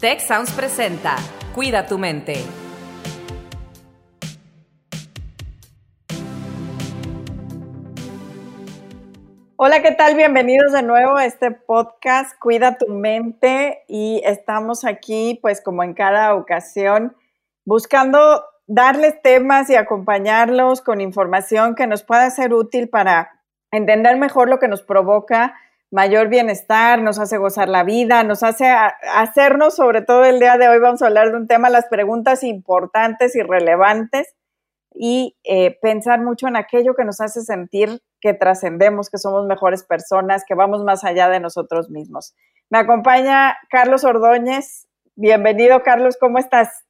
Tech 0.00 0.20
Sounds 0.20 0.52
presenta 0.52 1.16
Cuida 1.56 1.84
tu 1.86 1.98
mente. 1.98 2.34
Hola, 9.56 9.82
¿qué 9.82 9.90
tal? 9.90 10.14
Bienvenidos 10.14 10.70
de 10.70 10.84
nuevo 10.84 11.16
a 11.16 11.24
este 11.24 11.50
podcast 11.50 12.38
Cuida 12.38 12.78
tu 12.78 12.86
mente 12.86 13.82
y 13.88 14.22
estamos 14.24 14.84
aquí 14.84 15.40
pues 15.42 15.60
como 15.60 15.82
en 15.82 15.94
cada 15.94 16.36
ocasión 16.36 17.16
buscando 17.64 18.44
darles 18.68 19.20
temas 19.20 19.68
y 19.68 19.74
acompañarlos 19.74 20.80
con 20.80 21.00
información 21.00 21.74
que 21.74 21.88
nos 21.88 22.04
pueda 22.04 22.30
ser 22.30 22.54
útil 22.54 22.88
para 22.88 23.32
entender 23.72 24.16
mejor 24.16 24.48
lo 24.48 24.60
que 24.60 24.68
nos 24.68 24.82
provoca 24.82 25.56
mayor 25.90 26.28
bienestar, 26.28 27.00
nos 27.00 27.18
hace 27.18 27.38
gozar 27.38 27.68
la 27.68 27.84
vida, 27.84 28.22
nos 28.24 28.42
hace 28.42 28.66
hacernos, 29.14 29.76
sobre 29.76 30.02
todo 30.02 30.24
el 30.24 30.38
día 30.38 30.58
de 30.58 30.68
hoy 30.68 30.78
vamos 30.78 31.02
a 31.02 31.06
hablar 31.06 31.30
de 31.30 31.36
un 31.36 31.46
tema, 31.46 31.70
las 31.70 31.86
preguntas 31.86 32.42
importantes 32.42 33.34
y 33.34 33.42
relevantes 33.42 34.34
y 34.94 35.36
eh, 35.44 35.78
pensar 35.80 36.20
mucho 36.20 36.48
en 36.48 36.56
aquello 36.56 36.94
que 36.94 37.04
nos 37.04 37.20
hace 37.20 37.40
sentir 37.42 38.00
que 38.20 38.34
trascendemos, 38.34 39.10
que 39.10 39.18
somos 39.18 39.46
mejores 39.46 39.84
personas, 39.84 40.44
que 40.46 40.54
vamos 40.54 40.84
más 40.84 41.04
allá 41.04 41.28
de 41.28 41.40
nosotros 41.40 41.88
mismos. 41.88 42.34
Me 42.68 42.78
acompaña 42.78 43.56
Carlos 43.70 44.04
Ordóñez. 44.04 44.88
Bienvenido, 45.14 45.82
Carlos, 45.82 46.16
¿cómo 46.20 46.38
estás? 46.38 46.84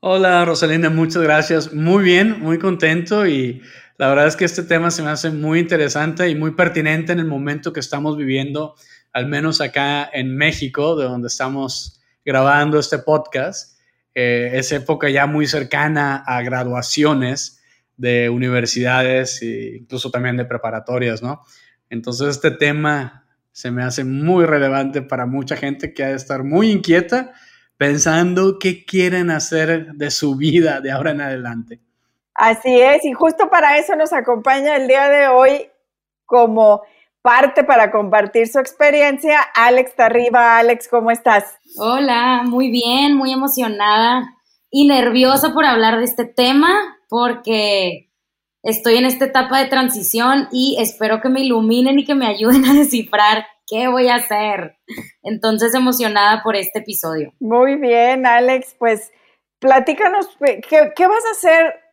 Hola, 0.00 0.44
Rosalinda, 0.44 0.90
muchas 0.90 1.22
gracias. 1.22 1.72
Muy 1.72 2.04
bien, 2.04 2.40
muy 2.40 2.58
contento 2.58 3.26
y 3.26 3.62
la 3.96 4.08
verdad 4.08 4.26
es 4.26 4.36
que 4.36 4.44
este 4.44 4.64
tema 4.64 4.90
se 4.90 5.02
me 5.02 5.10
hace 5.10 5.30
muy 5.30 5.60
interesante 5.60 6.28
y 6.28 6.34
muy 6.34 6.52
pertinente 6.52 7.12
en 7.12 7.20
el 7.20 7.26
momento 7.26 7.72
que 7.72 7.80
estamos 7.80 8.16
viviendo, 8.16 8.74
al 9.12 9.26
menos 9.26 9.60
acá 9.60 10.10
en 10.12 10.36
México, 10.36 10.96
de 10.96 11.04
donde 11.04 11.28
estamos 11.28 12.00
grabando 12.24 12.78
este 12.78 12.98
podcast. 12.98 13.78
Eh, 14.14 14.52
es 14.54 14.72
época 14.72 15.08
ya 15.10 15.26
muy 15.26 15.46
cercana 15.46 16.24
a 16.26 16.42
graduaciones 16.42 17.60
de 17.96 18.28
universidades 18.28 19.40
e 19.42 19.76
incluso 19.80 20.10
también 20.10 20.36
de 20.36 20.44
preparatorias, 20.44 21.22
¿no? 21.22 21.42
Entonces 21.88 22.28
este 22.28 22.50
tema 22.50 23.26
se 23.52 23.70
me 23.70 23.84
hace 23.84 24.02
muy 24.02 24.44
relevante 24.46 25.02
para 25.02 25.26
mucha 25.26 25.56
gente 25.56 25.94
que 25.94 26.02
ha 26.02 26.08
de 26.08 26.16
estar 26.16 26.42
muy 26.42 26.70
inquieta 26.70 27.32
pensando 27.76 28.58
qué 28.58 28.84
quieren 28.84 29.30
hacer 29.30 29.92
de 29.94 30.10
su 30.10 30.36
vida 30.36 30.80
de 30.80 30.90
ahora 30.90 31.12
en 31.12 31.20
adelante. 31.20 31.80
Así 32.34 32.80
es, 32.80 33.04
y 33.04 33.12
justo 33.12 33.48
para 33.48 33.78
eso 33.78 33.94
nos 33.94 34.12
acompaña 34.12 34.76
el 34.76 34.88
día 34.88 35.08
de 35.08 35.28
hoy 35.28 35.70
como 36.26 36.82
parte 37.22 37.62
para 37.64 37.90
compartir 37.90 38.48
su 38.48 38.58
experiencia. 38.58 39.40
Alex 39.54 39.94
Tarriba, 39.94 40.58
Alex, 40.58 40.88
¿cómo 40.88 41.10
estás? 41.10 41.56
Hola, 41.78 42.42
muy 42.44 42.70
bien, 42.70 43.16
muy 43.16 43.32
emocionada 43.32 44.34
y 44.68 44.88
nerviosa 44.88 45.54
por 45.54 45.64
hablar 45.64 45.98
de 45.98 46.04
este 46.04 46.24
tema 46.24 46.98
porque 47.08 48.10
estoy 48.64 48.96
en 48.96 49.06
esta 49.06 49.26
etapa 49.26 49.60
de 49.60 49.68
transición 49.68 50.48
y 50.50 50.76
espero 50.80 51.20
que 51.20 51.28
me 51.28 51.42
iluminen 51.42 52.00
y 52.00 52.04
que 52.04 52.16
me 52.16 52.26
ayuden 52.26 52.64
a 52.64 52.74
descifrar 52.74 53.46
qué 53.66 53.86
voy 53.86 54.08
a 54.08 54.16
hacer. 54.16 54.76
Entonces, 55.22 55.74
emocionada 55.74 56.42
por 56.42 56.56
este 56.56 56.80
episodio. 56.80 57.32
Muy 57.38 57.76
bien, 57.76 58.26
Alex, 58.26 58.74
pues 58.78 59.12
platícanos, 59.60 60.28
¿qué, 60.68 60.92
qué 60.94 61.06
vas 61.06 61.24
a 61.24 61.30
hacer 61.30 61.83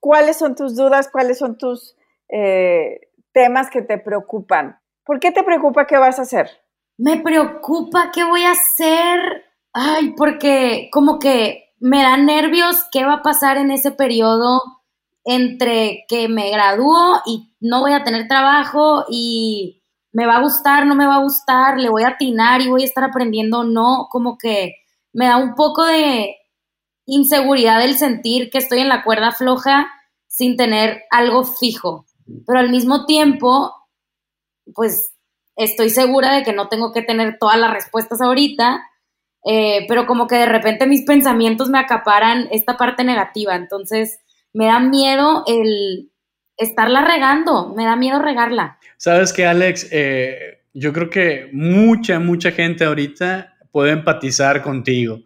¿Cuáles 0.00 0.38
son 0.38 0.54
tus 0.54 0.74
dudas? 0.74 1.08
¿Cuáles 1.12 1.38
son 1.38 1.58
tus 1.58 1.94
eh, 2.28 3.00
temas 3.32 3.70
que 3.70 3.82
te 3.82 3.98
preocupan? 3.98 4.80
¿Por 5.04 5.20
qué 5.20 5.30
te 5.30 5.42
preocupa 5.42 5.86
qué 5.86 5.98
vas 5.98 6.18
a 6.18 6.22
hacer? 6.22 6.50
Me 6.98 7.18
preocupa 7.18 8.10
qué 8.12 8.24
voy 8.24 8.42
a 8.42 8.52
hacer. 8.52 9.44
Ay, 9.72 10.14
porque 10.16 10.88
como 10.92 11.18
que 11.18 11.74
me 11.78 12.02
da 12.02 12.16
nervios 12.16 12.84
qué 12.90 13.04
va 13.04 13.14
a 13.14 13.22
pasar 13.22 13.56
en 13.56 13.70
ese 13.70 13.92
periodo 13.92 14.60
entre 15.24 16.04
que 16.08 16.28
me 16.28 16.50
gradúo 16.50 17.20
y 17.26 17.54
no 17.60 17.80
voy 17.80 17.92
a 17.92 18.04
tener 18.04 18.26
trabajo 18.26 19.04
y 19.10 19.82
me 20.12 20.26
va 20.26 20.36
a 20.36 20.42
gustar, 20.42 20.86
no 20.86 20.94
me 20.94 21.06
va 21.06 21.16
a 21.16 21.22
gustar, 21.22 21.78
le 21.78 21.88
voy 21.88 22.02
a 22.02 22.08
atinar 22.08 22.60
y 22.62 22.68
voy 22.68 22.82
a 22.82 22.86
estar 22.86 23.04
aprendiendo, 23.04 23.64
no, 23.64 24.08
como 24.10 24.36
que 24.38 24.74
me 25.12 25.26
da 25.26 25.36
un 25.36 25.54
poco 25.54 25.84
de 25.84 26.36
inseguridad 27.06 27.82
el 27.82 27.96
sentir 27.96 28.50
que 28.50 28.58
estoy 28.58 28.80
en 28.80 28.88
la 28.88 29.04
cuerda 29.04 29.32
floja 29.32 29.88
sin 30.40 30.56
tener 30.56 31.02
algo 31.10 31.44
fijo. 31.44 32.06
Pero 32.46 32.58
al 32.58 32.70
mismo 32.70 33.04
tiempo, 33.04 33.74
pues 34.74 35.12
estoy 35.54 35.90
segura 35.90 36.34
de 36.34 36.42
que 36.44 36.54
no 36.54 36.68
tengo 36.68 36.94
que 36.94 37.02
tener 37.02 37.36
todas 37.38 37.58
las 37.58 37.70
respuestas 37.74 38.22
ahorita, 38.22 38.80
eh, 39.44 39.84
pero 39.86 40.06
como 40.06 40.26
que 40.26 40.36
de 40.36 40.46
repente 40.46 40.86
mis 40.86 41.02
pensamientos 41.02 41.68
me 41.68 41.78
acaparan 41.78 42.48
esta 42.52 42.78
parte 42.78 43.04
negativa. 43.04 43.54
Entonces, 43.54 44.18
me 44.54 44.64
da 44.64 44.80
miedo 44.80 45.44
el 45.46 46.10
estarla 46.56 47.04
regando, 47.04 47.74
me 47.76 47.84
da 47.84 47.96
miedo 47.96 48.18
regarla. 48.18 48.78
Sabes 48.96 49.34
que, 49.34 49.44
Alex, 49.44 49.88
eh, 49.92 50.62
yo 50.72 50.94
creo 50.94 51.10
que 51.10 51.50
mucha, 51.52 52.18
mucha 52.18 52.50
gente 52.50 52.86
ahorita 52.86 53.58
puede 53.72 53.90
empatizar 53.92 54.62
contigo. 54.62 55.18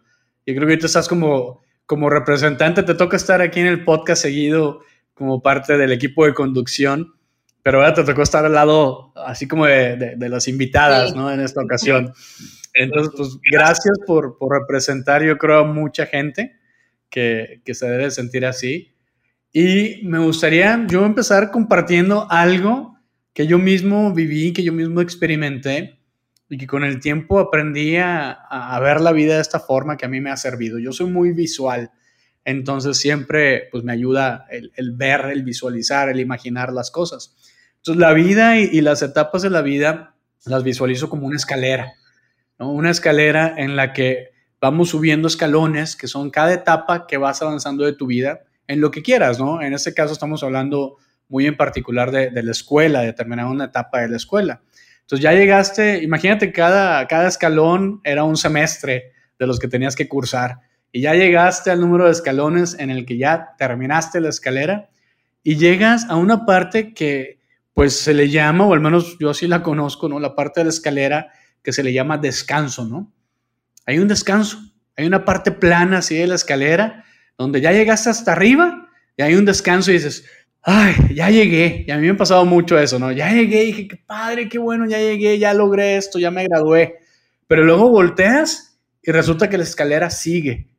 Yo 0.45 0.55
creo 0.55 0.67
que 0.67 0.75
tú 0.75 0.87
estás 0.87 1.07
como 1.07 1.63
como 1.85 2.09
representante 2.09 2.83
te 2.83 2.95
toca 2.95 3.17
estar 3.17 3.41
aquí 3.41 3.59
en 3.59 3.67
el 3.67 3.83
podcast 3.83 4.23
seguido 4.23 4.81
como 5.15 5.41
parte 5.41 5.77
del 5.77 5.91
equipo 5.91 6.25
de 6.25 6.35
conducción, 6.35 7.15
pero 7.63 7.79
ahora 7.79 7.95
te 7.95 8.03
tocó 8.03 8.21
estar 8.21 8.45
al 8.45 8.53
lado 8.53 9.11
así 9.15 9.47
como 9.47 9.65
de, 9.65 10.15
de, 10.15 10.29
las 10.29 10.47
invitadas, 10.47 11.15
¿no? 11.15 11.31
En 11.31 11.39
esta 11.39 11.63
ocasión. 11.63 12.13
Entonces, 12.75 13.13
pues 13.17 13.37
gracias 13.51 13.97
por, 14.05 14.37
por, 14.37 14.59
representar, 14.59 15.23
yo 15.23 15.37
creo, 15.37 15.59
a 15.59 15.63
mucha 15.63 16.05
gente 16.05 16.59
que, 17.09 17.61
que 17.65 17.73
se 17.73 17.87
debe 17.87 18.11
sentir 18.11 18.45
así. 18.45 18.93
Y 19.51 20.01
me 20.03 20.19
gustaría 20.19 20.85
yo 20.87 21.05
empezar 21.05 21.49
compartiendo 21.49 22.27
algo 22.29 22.95
que 23.33 23.47
yo 23.47 23.57
mismo 23.57 24.13
viví, 24.13 24.53
que 24.53 24.63
yo 24.63 24.71
mismo 24.71 25.01
experimenté 25.01 25.99
y 26.49 26.57
que 26.57 26.67
con 26.67 26.83
el 26.83 26.99
tiempo 26.99 27.39
aprendí 27.39 27.97
a, 27.97 28.79
ver 28.81 29.01
la 29.01 29.11
vida 29.11 29.35
de 29.35 29.41
esta 29.41 29.59
forma 29.59 29.97
que 29.97 30.05
a 30.05 30.09
mí 30.09 30.21
me 30.21 30.31
ha 30.31 30.37
servido. 30.37 30.79
Yo 30.79 30.91
soy 30.93 31.09
muy 31.09 31.33
visual, 31.33 31.91
entonces 32.45 32.97
siempre 32.97 33.67
pues 33.71 33.83
me 33.83 33.91
ayuda 33.91 34.45
el, 34.49 34.91
ver, 34.91 35.25
el 35.25 35.43
visualizar, 35.43 36.09
el 36.09 36.19
imaginar 36.19 36.71
las 36.71 36.91
cosas. 36.91 37.35
Entonces 37.77 37.99
la 37.99 38.13
vida 38.13 38.57
y, 38.57 38.79
las 38.81 39.01
etapas 39.01 39.41
de 39.41 39.49
la 39.49 39.63
vida 39.63 40.15
las 40.45 40.63
visualizo 40.63 41.09
como 41.09 41.25
una 41.25 41.35
escalera, 41.35 41.93
¿no? 42.59 42.71
Una 42.71 42.91
escalera 42.91 43.55
en 43.57 43.75
la 43.75 43.93
que 43.93 44.29
vamos 44.61 44.89
subiendo 44.89 45.27
escalones, 45.27 45.95
que 45.95 46.07
son 46.07 46.29
cada 46.29 46.53
etapa 46.53 47.07
que 47.07 47.17
vas 47.17 47.41
avanzando 47.41 47.83
de 47.83 47.93
tu 47.93 48.05
vida 48.05 48.41
en 48.67 48.79
lo 48.79 48.91
que 48.91 49.01
quieras, 49.01 49.39
¿no? 49.39 49.61
En 49.61 49.73
este 49.73 49.93
caso 49.93 50.13
estamos 50.13 50.43
hablando 50.43 50.97
muy 51.27 51.47
en 51.47 51.57
particular 51.57 52.11
de, 52.11 52.31
la 52.31 52.51
escuela, 52.51 53.01
de 53.01 53.13
terminar 53.13 53.47
una 53.47 53.65
etapa 53.65 54.01
de 54.01 54.09
la 54.09 54.17
escuela. 54.17 54.61
Entonces 55.01 55.23
ya 55.23 55.33
llegaste, 55.33 56.03
imagínate, 56.03 56.51
cada, 56.51 57.07
cada 57.07 57.27
escalón 57.27 58.01
era 58.03 58.23
un 58.23 58.37
semestre 58.37 59.13
de 59.37 59.47
los 59.47 59.59
que 59.59 59.67
tenías 59.67 59.95
que 59.95 60.07
cursar. 60.07 60.59
Y 60.95 61.01
ya 61.01 61.13
llegaste 61.13 61.71
al 61.71 61.81
número 61.81 62.05
de 62.05 62.11
escalones 62.11 62.79
en 62.79 62.89
el 62.89 63.05
que 63.05 63.17
ya 63.17 63.53
terminaste 63.57 64.21
la 64.21 64.29
escalera 64.29 64.87
y 65.43 65.57
llegas 65.57 66.05
a 66.09 66.15
una 66.15 66.45
parte 66.45 66.93
que 66.93 67.41
pues 67.73 67.99
se 67.99 68.13
le 68.13 68.29
llama, 68.29 68.65
o 68.65 68.73
al 68.73 68.79
menos 68.79 69.17
yo 69.19 69.31
así 69.31 69.45
la 69.45 69.61
conozco, 69.61 70.07
¿no? 70.07 70.21
La 70.21 70.35
parte 70.35 70.61
de 70.61 70.63
la 70.63 70.69
escalera 70.69 71.33
que 71.61 71.73
se 71.73 71.83
le 71.83 71.91
llama 71.91 72.17
descanso, 72.17 72.85
¿no? 72.85 73.11
Hay 73.85 73.99
un 73.99 74.07
descanso, 74.07 74.57
hay 74.95 75.05
una 75.05 75.25
parte 75.25 75.51
plana 75.51 75.97
así 75.97 76.15
de 76.15 76.27
la 76.27 76.35
escalera 76.35 77.03
donde 77.37 77.59
ya 77.59 77.73
llegaste 77.73 78.09
hasta 78.09 78.31
arriba 78.31 78.87
y 79.17 79.21
hay 79.23 79.35
un 79.35 79.43
descanso 79.43 79.91
y 79.91 79.95
dices, 79.95 80.23
ay, 80.61 80.95
ya 81.13 81.29
llegué. 81.29 81.83
Y 81.85 81.91
a 81.91 81.97
mí 81.97 82.03
me 82.03 82.13
ha 82.13 82.17
pasado 82.17 82.45
mucho 82.45 82.79
eso, 82.79 82.99
¿no? 82.99 83.11
Ya 83.11 83.33
llegué, 83.33 83.65
dije, 83.65 83.89
qué 83.89 83.97
padre, 83.97 84.47
qué 84.47 84.59
bueno, 84.59 84.87
ya 84.87 84.99
llegué, 84.99 85.39
ya 85.39 85.53
logré 85.53 85.97
esto, 85.97 86.19
ya 86.19 86.31
me 86.31 86.45
gradué. 86.45 86.99
Pero 87.47 87.65
luego 87.65 87.89
volteas 87.89 88.79
y 89.03 89.11
resulta 89.11 89.49
que 89.49 89.57
la 89.57 89.65
escalera 89.65 90.09
sigue. 90.09 90.69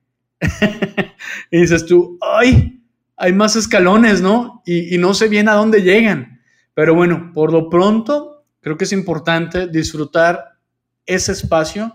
y 1.50 1.60
dices 1.60 1.86
tú, 1.86 2.18
ay, 2.20 2.82
hay 3.16 3.32
más 3.32 3.56
escalones, 3.56 4.20
¿no? 4.20 4.62
Y, 4.66 4.94
y 4.94 4.98
no 4.98 5.14
sé 5.14 5.28
bien 5.28 5.48
a 5.48 5.54
dónde 5.54 5.82
llegan. 5.82 6.40
Pero 6.74 6.94
bueno, 6.94 7.30
por 7.32 7.52
lo 7.52 7.70
pronto, 7.70 8.44
creo 8.60 8.76
que 8.76 8.84
es 8.84 8.92
importante 8.92 9.68
disfrutar 9.68 10.58
ese 11.06 11.32
espacio 11.32 11.94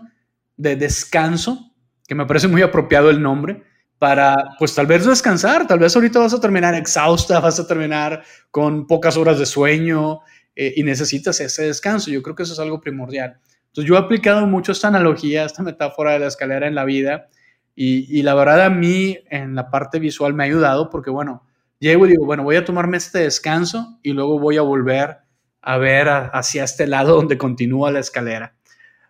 de 0.56 0.76
descanso, 0.76 1.72
que 2.06 2.14
me 2.14 2.26
parece 2.26 2.48
muy 2.48 2.62
apropiado 2.62 3.10
el 3.10 3.22
nombre, 3.22 3.62
para, 4.02 4.56
pues 4.58 4.74
tal 4.74 4.88
vez 4.88 5.06
descansar, 5.06 5.64
tal 5.68 5.78
vez 5.78 5.94
ahorita 5.94 6.18
vas 6.18 6.34
a 6.34 6.40
terminar 6.40 6.74
exhausta, 6.74 7.38
vas 7.38 7.60
a 7.60 7.66
terminar 7.68 8.24
con 8.50 8.88
pocas 8.88 9.16
horas 9.16 9.38
de 9.38 9.46
sueño 9.46 10.22
eh, 10.56 10.72
y 10.74 10.82
necesitas 10.82 11.38
ese 11.38 11.62
descanso. 11.62 12.10
Yo 12.10 12.20
creo 12.20 12.34
que 12.34 12.42
eso 12.42 12.52
es 12.52 12.58
algo 12.58 12.80
primordial. 12.80 13.38
Entonces 13.66 13.88
yo 13.88 13.94
he 13.94 13.98
aplicado 13.98 14.44
mucho 14.48 14.72
esta 14.72 14.88
analogía, 14.88 15.44
esta 15.44 15.62
metáfora 15.62 16.14
de 16.14 16.18
la 16.18 16.26
escalera 16.26 16.66
en 16.66 16.74
la 16.74 16.84
vida 16.84 17.28
y, 17.74 18.22
la 18.22 18.34
verdad 18.34 18.66
a 18.66 18.70
mí 18.70 19.18
en 19.30 19.54
la 19.54 19.70
parte 19.70 19.98
visual 19.98 20.34
me 20.34 20.44
ha 20.44 20.46
ayudado 20.46 20.90
porque 20.90 21.10
bueno, 21.10 21.44
llego 21.78 22.06
y 22.06 22.10
digo, 22.10 22.26
bueno, 22.26 22.44
voy 22.44 22.56
a 22.56 22.64
tomarme 22.64 22.98
este 22.98 23.20
descanso 23.20 23.98
y 24.02 24.12
luego 24.12 24.38
voy 24.38 24.58
a 24.58 24.62
volver 24.62 25.18
a 25.60 25.78
ver 25.78 26.08
hacia 26.08 26.64
este 26.64 26.86
lado 26.86 27.16
donde 27.16 27.38
continúa 27.38 27.90
la 27.90 28.00
escalera. 28.00 28.54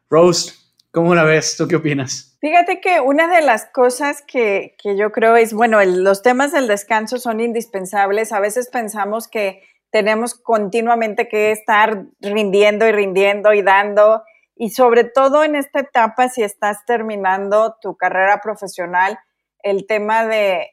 Rose, 0.08 0.52
¿Cómo 0.92 1.14
la 1.14 1.24
ves? 1.24 1.56
¿Tú 1.56 1.66
qué 1.68 1.76
opinas? 1.76 2.36
Fíjate 2.42 2.78
que 2.82 3.00
una 3.00 3.26
de 3.34 3.40
las 3.40 3.64
cosas 3.64 4.22
que, 4.26 4.76
que 4.76 4.94
yo 4.94 5.10
creo 5.10 5.36
es, 5.36 5.54
bueno, 5.54 5.82
los 5.82 6.20
temas 6.20 6.52
del 6.52 6.68
descanso 6.68 7.16
son 7.16 7.40
indispensables. 7.40 8.30
A 8.30 8.40
veces 8.40 8.68
pensamos 8.68 9.26
que 9.26 9.62
tenemos 9.88 10.34
continuamente 10.34 11.28
que 11.28 11.50
estar 11.50 12.04
rindiendo 12.20 12.86
y 12.86 12.92
rindiendo 12.92 13.54
y 13.54 13.62
dando. 13.62 14.22
Y 14.54 14.70
sobre 14.70 15.04
todo 15.04 15.44
en 15.44 15.56
esta 15.56 15.80
etapa, 15.80 16.28
si 16.28 16.42
estás 16.42 16.84
terminando 16.84 17.76
tu 17.80 17.96
carrera 17.96 18.40
profesional, 18.42 19.18
el 19.62 19.86
tema 19.86 20.26
de, 20.26 20.72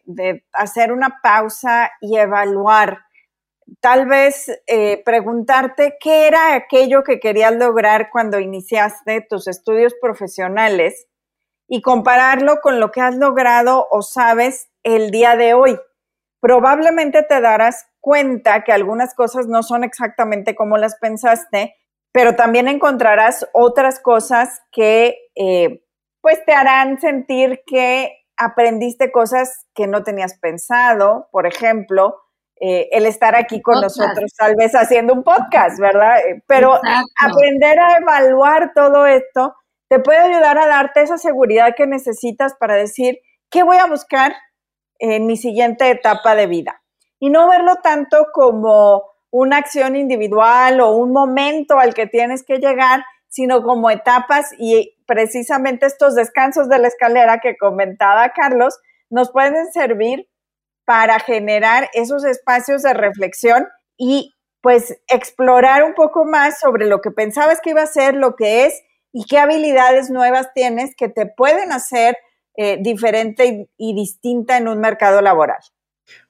hacer 0.53 0.91
una 0.91 1.19
pausa 1.21 1.91
y 2.01 2.17
evaluar 2.17 2.99
tal 3.81 4.07
vez 4.07 4.49
eh, 4.65 5.03
preguntarte 5.05 5.97
qué 5.99 6.27
era 6.27 6.55
aquello 6.55 7.03
que 7.03 7.19
querías 7.19 7.53
lograr 7.53 8.09
cuando 8.11 8.39
iniciaste 8.39 9.25
tus 9.29 9.47
estudios 9.47 9.93
profesionales 10.01 11.07
y 11.67 11.81
compararlo 11.81 12.61
con 12.61 12.79
lo 12.79 12.91
que 12.91 13.01
has 13.01 13.15
logrado 13.15 13.87
o 13.91 14.01
sabes 14.01 14.69
el 14.83 15.11
día 15.11 15.35
de 15.35 15.53
hoy. 15.53 15.79
Probablemente 16.41 17.21
te 17.21 17.41
darás 17.41 17.85
cuenta 17.99 18.63
que 18.63 18.71
algunas 18.71 19.13
cosas 19.13 19.45
no 19.47 19.61
son 19.61 19.83
exactamente 19.83 20.55
como 20.55 20.77
las 20.77 20.95
pensaste, 20.95 21.75
pero 22.11 22.35
también 22.35 22.67
encontrarás 22.67 23.47
otras 23.53 23.99
cosas 23.99 24.61
que 24.71 25.17
eh, 25.35 25.83
pues 26.21 26.43
te 26.45 26.53
harán 26.53 26.99
sentir 26.99 27.61
que 27.65 28.25
aprendiste 28.37 29.11
cosas 29.11 29.67
que 29.73 29.87
no 29.87 30.03
tenías 30.03 30.37
pensado, 30.39 31.27
por 31.31 31.45
ejemplo, 31.45 32.21
eh, 32.61 32.89
el 32.91 33.05
estar 33.05 33.35
aquí 33.35 33.61
con 33.61 33.79
nosotros, 33.81 34.33
tal 34.37 34.55
vez 34.57 34.73
haciendo 34.73 35.13
un 35.13 35.23
podcast, 35.23 35.79
¿verdad? 35.79 36.19
Eh, 36.19 36.43
pero 36.45 36.73
aprender 37.21 37.79
a 37.79 37.97
evaluar 37.97 38.73
todo 38.73 39.05
esto 39.05 39.55
te 39.89 39.99
puede 39.99 40.19
ayudar 40.19 40.57
a 40.57 40.67
darte 40.67 41.01
esa 41.01 41.17
seguridad 41.17 41.73
que 41.75 41.87
necesitas 41.87 42.53
para 42.55 42.75
decir, 42.75 43.19
¿qué 43.49 43.63
voy 43.63 43.77
a 43.77 43.87
buscar 43.87 44.35
en 44.99 45.25
mi 45.25 45.37
siguiente 45.37 45.89
etapa 45.89 46.35
de 46.35 46.47
vida? 46.47 46.81
Y 47.17 47.29
no 47.29 47.49
verlo 47.49 47.77
tanto 47.77 48.27
como 48.33 49.08
una 49.31 49.57
acción 49.57 49.95
individual 49.95 50.81
o 50.81 50.95
un 50.95 51.11
momento 51.11 51.79
al 51.79 51.93
que 51.93 52.07
tienes 52.07 52.43
que 52.43 52.57
llegar, 52.57 53.03
sino 53.27 53.61
como 53.63 53.89
etapas 53.91 54.51
y 54.57 54.97
precisamente 55.05 55.85
estos 55.85 56.15
descansos 56.15 56.67
de 56.69 56.79
la 56.79 56.87
escalera 56.87 57.39
que 57.39 57.57
comentaba 57.57 58.29
Carlos 58.29 58.79
nos 59.09 59.31
pueden 59.31 59.71
servir 59.71 60.27
para 60.85 61.19
generar 61.19 61.89
esos 61.93 62.23
espacios 62.23 62.81
de 62.81 62.93
reflexión 62.93 63.67
y 63.97 64.35
pues 64.61 64.99
explorar 65.07 65.83
un 65.83 65.93
poco 65.93 66.25
más 66.25 66.59
sobre 66.59 66.87
lo 66.87 67.01
que 67.01 67.11
pensabas 67.11 67.61
que 67.61 67.71
iba 67.71 67.81
a 67.81 67.87
ser, 67.87 68.15
lo 68.15 68.35
que 68.35 68.65
es 68.65 68.81
y 69.11 69.25
qué 69.25 69.37
habilidades 69.37 70.09
nuevas 70.09 70.51
tienes 70.53 70.95
que 70.95 71.09
te 71.09 71.25
pueden 71.25 71.71
hacer 71.71 72.17
eh, 72.55 72.77
diferente 72.81 73.69
y, 73.77 73.95
distinta 73.95 74.57
en 74.57 74.67
un 74.67 74.79
mercado 74.79 75.21
laboral. 75.21 75.59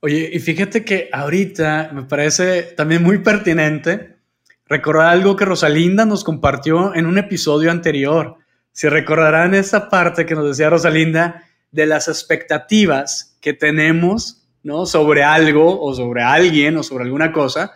Oye, 0.01 0.29
y 0.31 0.39
fíjate 0.39 0.83
que 0.83 1.09
ahorita 1.11 1.91
me 1.93 2.03
parece 2.03 2.63
también 2.63 3.03
muy 3.03 3.19
pertinente 3.19 4.17
recordar 4.65 5.07
algo 5.07 5.35
que 5.35 5.45
Rosalinda 5.45 6.05
nos 6.05 6.23
compartió 6.23 6.95
en 6.95 7.05
un 7.05 7.17
episodio 7.17 7.71
anterior. 7.71 8.37
Si 8.71 8.87
recordarán 8.87 9.53
esa 9.53 9.89
parte 9.89 10.25
que 10.25 10.35
nos 10.35 10.47
decía 10.47 10.69
Rosalinda 10.69 11.43
de 11.71 11.85
las 11.85 12.07
expectativas 12.07 13.37
que 13.41 13.53
tenemos 13.53 14.39
¿no? 14.63 14.85
Sobre 14.85 15.23
algo 15.23 15.81
o 15.81 15.93
sobre 15.93 16.21
alguien 16.21 16.77
o 16.77 16.83
sobre 16.83 17.05
alguna 17.05 17.31
cosa. 17.31 17.73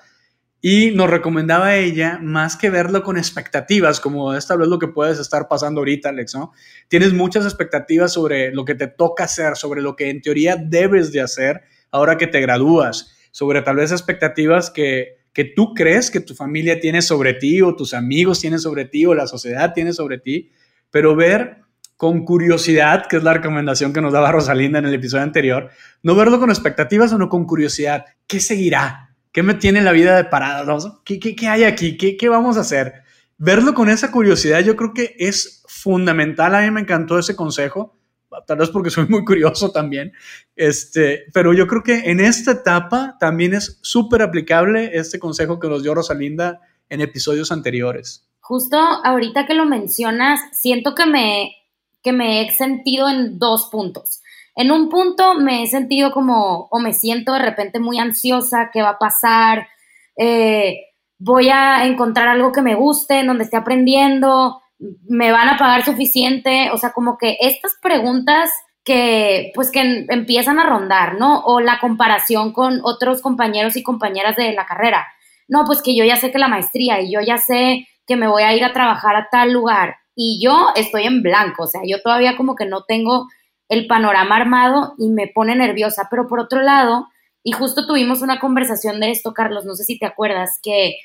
Y 0.62 0.92
nos 0.92 1.10
recomendaba 1.10 1.76
ella, 1.76 2.20
más 2.22 2.56
que 2.56 2.70
verlo 2.70 3.04
con 3.04 3.18
expectativas, 3.18 4.00
como 4.00 4.34
esta 4.34 4.56
vez 4.56 4.70
lo 4.70 4.80
que 4.80 4.88
puedes 4.88 5.20
estar 5.20 5.50
pasando 5.50 5.82
ahorita, 5.82 6.10
Alex, 6.10 6.36
¿no? 6.36 6.54
Tienes 6.88 7.12
muchas 7.12 7.44
expectativas 7.44 8.14
sobre 8.14 8.54
lo 8.54 8.64
que 8.64 8.76
te 8.76 8.88
toca 8.88 9.26
hacer, 9.26 9.58
sobre 9.58 9.82
lo 9.82 9.98
que 9.98 10.10
en 10.10 10.22
teoría 10.22 10.56
debes 10.56 11.12
de 11.12 11.20
hacer 11.20 11.64
ahora 11.94 12.18
que 12.18 12.28
te 12.28 12.42
gradúas, 12.42 13.13
sobre 13.31 13.62
tal 13.62 13.78
vez 13.78 13.92
expectativas 13.92 14.69
que, 14.69 15.19
que 15.31 15.45
tú 15.45 15.74
crees 15.74 16.12
que 16.12 16.19
tu 16.19 16.36
familia 16.36 16.80
tiene 16.80 17.01
sobre 17.01 17.34
ti 17.34 17.62
o 17.62 17.75
tus 17.75 17.94
amigos 17.94 18.42
tienen 18.42 18.60
sobre 18.60 18.86
ti 18.86 19.06
o 19.06 19.13
la 19.13 19.28
sociedad 19.28 19.74
tiene 19.74 19.94
sobre 19.94 20.18
ti, 20.18 20.51
pero 20.92 21.16
ver 21.16 21.62
con 21.95 22.25
curiosidad, 22.25 23.06
que 23.07 23.18
es 23.18 23.24
la 23.24 23.34
recomendación 23.34 23.94
que 23.94 24.01
nos 24.01 24.12
daba 24.12 24.31
Rosalinda 24.31 24.80
en 24.80 24.86
el 24.86 24.94
episodio 24.94 25.24
anterior, 25.24 25.69
no 26.01 26.16
verlo 26.16 26.40
con 26.40 26.50
expectativas, 26.50 27.12
sino 27.12 27.30
con 27.30 27.45
curiosidad. 27.45 28.06
¿Qué 28.28 28.40
seguirá? 28.40 29.16
¿Qué 29.31 29.42
me 29.42 29.54
tiene 29.54 29.81
la 29.81 29.92
vida 29.92 30.16
de 30.16 30.25
parada? 30.25 30.66
¿Qué, 31.06 31.19
qué, 31.19 31.48
hay 31.48 31.63
aquí? 31.63 31.95
¿Qué, 31.95 32.18
¿Qué 32.18 32.28
vamos 32.28 32.57
a 32.57 32.62
hacer? 32.62 33.04
Verlo 33.38 33.74
con 33.74 33.90
esa 33.90 34.12
curiosidad 34.12 34.60
yo 34.62 34.75
creo 34.75 34.94
que 34.94 35.16
es 35.18 35.63
fundamental. 35.68 36.56
A 36.56 36.62
mí 36.62 36.72
me 36.72 36.81
encantó 36.81 37.18
ese 37.18 37.36
consejo, 37.36 37.98
tal 38.45 38.57
vez 38.57 38.69
porque 38.69 38.89
soy 38.89 39.07
muy 39.07 39.24
curioso 39.24 39.71
también, 39.71 40.13
este, 40.56 41.25
pero 41.33 41.53
yo 41.53 41.68
creo 41.68 41.83
que 41.83 42.12
en 42.12 42.19
esta 42.19 42.51
etapa 42.51 43.18
también 43.19 43.53
es 43.53 43.80
súper 43.81 44.21
aplicable 44.21 44.91
este 44.94 45.19
consejo 45.19 45.59
que 45.59 45.68
nos 45.68 45.83
dio 45.83 45.95
Rosalinda 45.95 46.62
en 46.89 47.01
episodios 47.01 47.51
anteriores. 47.51 48.27
Justo 48.39 48.77
ahorita 48.77 49.45
que 49.45 49.53
lo 49.53 49.65
mencionas, 49.65 50.39
siento 50.51 50.95
que 50.95 51.06
me 51.06 51.56
que 52.03 52.12
me 52.12 52.41
he 52.41 52.51
sentido 52.51 53.09
en 53.09 53.39
dos 53.39 53.69
puntos. 53.71 54.21
En 54.56 54.71
un 54.71 54.89
punto 54.89 55.35
me 55.35 55.63
he 55.63 55.68
sentido 55.68 56.12
como, 56.12 56.68
o 56.69 56.80
me 56.80 56.94
siento 56.94 57.33
de 57.33 57.39
repente 57.39 57.80
muy 57.80 57.97
ansiosa, 57.97 58.69
¿qué 58.71 58.81
va 58.81 58.89
a 58.89 59.00
pasar? 59.00 59.68
Eh, 60.15 60.77
voy 61.18 61.50
a 61.50 61.85
encontrar 61.88 62.27
algo 62.27 62.51
que 62.51 62.62
me 62.62 62.75
guste, 62.75 63.21
en 63.21 63.27
donde 63.27 63.45
esté 63.45 63.57
aprendiendo, 63.57 64.62
me 65.07 65.31
van 65.31 65.50
a 65.50 65.57
pagar 65.57 65.83
suficiente, 65.85 66.69
o 66.71 66.77
sea, 66.77 66.91
como 66.91 67.18
que 67.18 67.38
estas 67.41 67.74
preguntas 67.81 68.50
que 68.83 69.51
pues 69.56 69.71
que 69.71 70.06
empiezan 70.09 70.59
a 70.59 70.68
rondar, 70.68 71.18
¿no? 71.18 71.39
O 71.45 71.59
la 71.62 71.80
comparación 71.80 72.51
con 72.51 72.81
otros 72.83 73.21
compañeros 73.21 73.77
y 73.77 73.83
compañeras 73.83 74.35
de 74.35 74.51
la 74.53 74.65
carrera. 74.65 75.07
No, 75.47 75.65
pues 75.65 75.81
que 75.81 75.95
yo 75.95 76.03
ya 76.03 76.18
sé 76.18 76.31
que 76.31 76.38
la 76.38 76.47
maestría 76.47 77.01
y 77.01 77.12
yo 77.12 77.21
ya 77.21 77.38
sé 77.38 77.88
que 78.06 78.15
me 78.15 78.27
voy 78.27 78.44
a 78.44 78.53
ir 78.53 78.63
a 78.65 78.74
trabajar 78.74 79.15
a 79.15 79.30
tal 79.31 79.53
lugar 79.53 79.95
y 80.15 80.39
yo 80.44 80.69
estoy 80.75 81.03
en 81.03 81.24
blanco, 81.24 81.63
o 81.63 81.68
sea, 81.68 81.81
yo 81.85 82.01
todavía 82.01 82.38
como 82.38 82.56
que 82.56 82.65
no 82.65 82.83
tengo 82.83 83.27
el 83.69 83.88
panorama 83.88 84.35
armado 84.35 84.94
y 84.97 85.09
me 85.09 85.27
pone 85.27 85.56
nerviosa, 85.56 86.07
pero 86.09 86.27
por 86.27 86.39
otro 86.39 86.62
lado, 86.62 87.07
y 87.44 87.51
justo 87.51 87.88
tuvimos 87.88 88.21
una 88.21 88.39
conversación 88.39 89.00
de 89.00 89.12
esto, 89.12 89.33
Carlos, 89.33 89.65
no 89.65 89.75
sé 89.75 89.83
si 89.83 89.97
te 89.97 90.06
acuerdas, 90.06 90.59
que, 90.62 90.97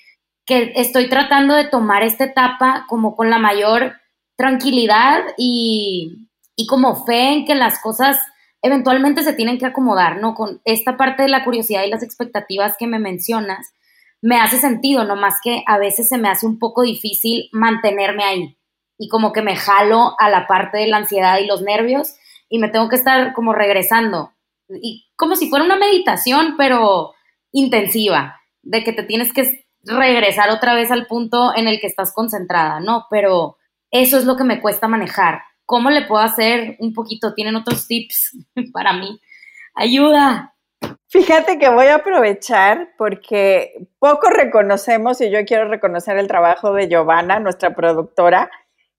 que 0.49 0.73
estoy 0.77 1.11
tratando 1.11 1.55
de 1.55 1.69
tomar 1.69 2.03
esta 2.03 2.25
etapa 2.25 2.87
como 2.89 3.15
con 3.15 3.29
la 3.29 3.39
mayor 3.39 3.93
tranquilidad 4.35 5.23
y, 5.37 6.27
y 6.57 6.67
como 6.67 7.05
fe 7.05 7.35
en 7.35 7.45
que 7.45 7.55
las 7.55 7.81
cosas 7.83 8.17
eventualmente 8.63 9.23
se 9.23 9.35
tienen 9.35 9.59
que 9.59 9.67
acomodar, 9.67 10.21
¿no? 10.21 10.35
Con 10.35 10.63
esta 10.65 10.97
parte 10.97 11.23
de 11.23 11.29
la 11.29 11.45
curiosidad 11.45 11.85
y 11.85 11.91
las 11.91 12.03
expectativas 12.03 12.77
que 12.79 12.87
me 12.87 12.99
mencionas, 12.99 13.75
me 14.23 14.41
hace 14.41 14.57
sentido, 14.57 15.05
no 15.05 15.17
más 15.17 15.35
que 15.45 15.63
a 15.67 15.77
veces 15.79 16.09
se 16.09 16.17
me 16.17 16.31
hace 16.31 16.47
un 16.47 16.59
poco 16.59 16.83
difícil 16.83 17.51
mantenerme 17.53 18.25
ahí 18.25 18.59
y 18.99 19.09
como 19.09 19.33
que 19.35 19.43
me 19.43 19.55
jalo 19.55 20.15
a 20.19 20.31
la 20.31 20.47
parte 20.47 20.79
de 20.79 20.89
la 20.89 20.97
ansiedad 20.97 21.39
y 21.39 21.47
los 21.47 21.61
nervios 21.61 22.17
y 22.49 22.59
me 22.59 22.69
tengo 22.69 22.89
que 22.89 22.97
estar 22.97 23.35
como 23.35 23.53
regresando. 23.53 24.33
Y 24.83 25.11
como 25.15 25.37
si 25.37 25.51
fuera 25.51 25.65
una 25.65 25.77
meditación, 25.77 26.55
pero 26.57 27.13
intensiva, 27.53 28.41
de 28.63 28.83
que 28.83 28.93
te 28.93 29.03
tienes 29.03 29.33
que 29.33 29.68
regresar 29.85 30.51
otra 30.51 30.75
vez 30.75 30.91
al 30.91 31.07
punto 31.07 31.55
en 31.55 31.69
el 31.69 31.81
que 31.81 31.87
estás 31.87 32.13
concentrada, 32.13 32.81
¿no? 32.81 33.07
Pero 33.11 33.57
eso 33.91 34.19
es 34.19 34.25
lo 34.25 34.37
que 34.37 34.45
me 34.45 34.61
cuesta 34.61 34.89
manejar. 34.89 35.43
¿Cómo 35.65 35.91
le 35.91 36.07
puedo 36.07 36.23
hacer 36.23 36.77
un 36.79 36.93
poquito? 36.93 37.35
¿Tienen 37.35 37.57
otros 37.57 37.87
tips 37.87 38.37
para 38.73 38.93
mí? 38.93 39.21
Ayuda. 39.75 40.55
Fíjate 41.11 41.59
que 41.59 41.71
voy 41.71 41.87
a 41.87 41.97
aprovechar 41.97 42.91
porque 42.99 43.89
poco 43.99 44.29
reconocemos 44.29 45.21
y 45.21 45.31
yo 45.31 45.45
quiero 45.47 45.69
reconocer 45.69 46.19
el 46.19 46.29
trabajo 46.29 46.75
de 46.75 46.89
Giovanna, 46.89 47.41
nuestra 47.41 47.75
productora, 47.75 48.51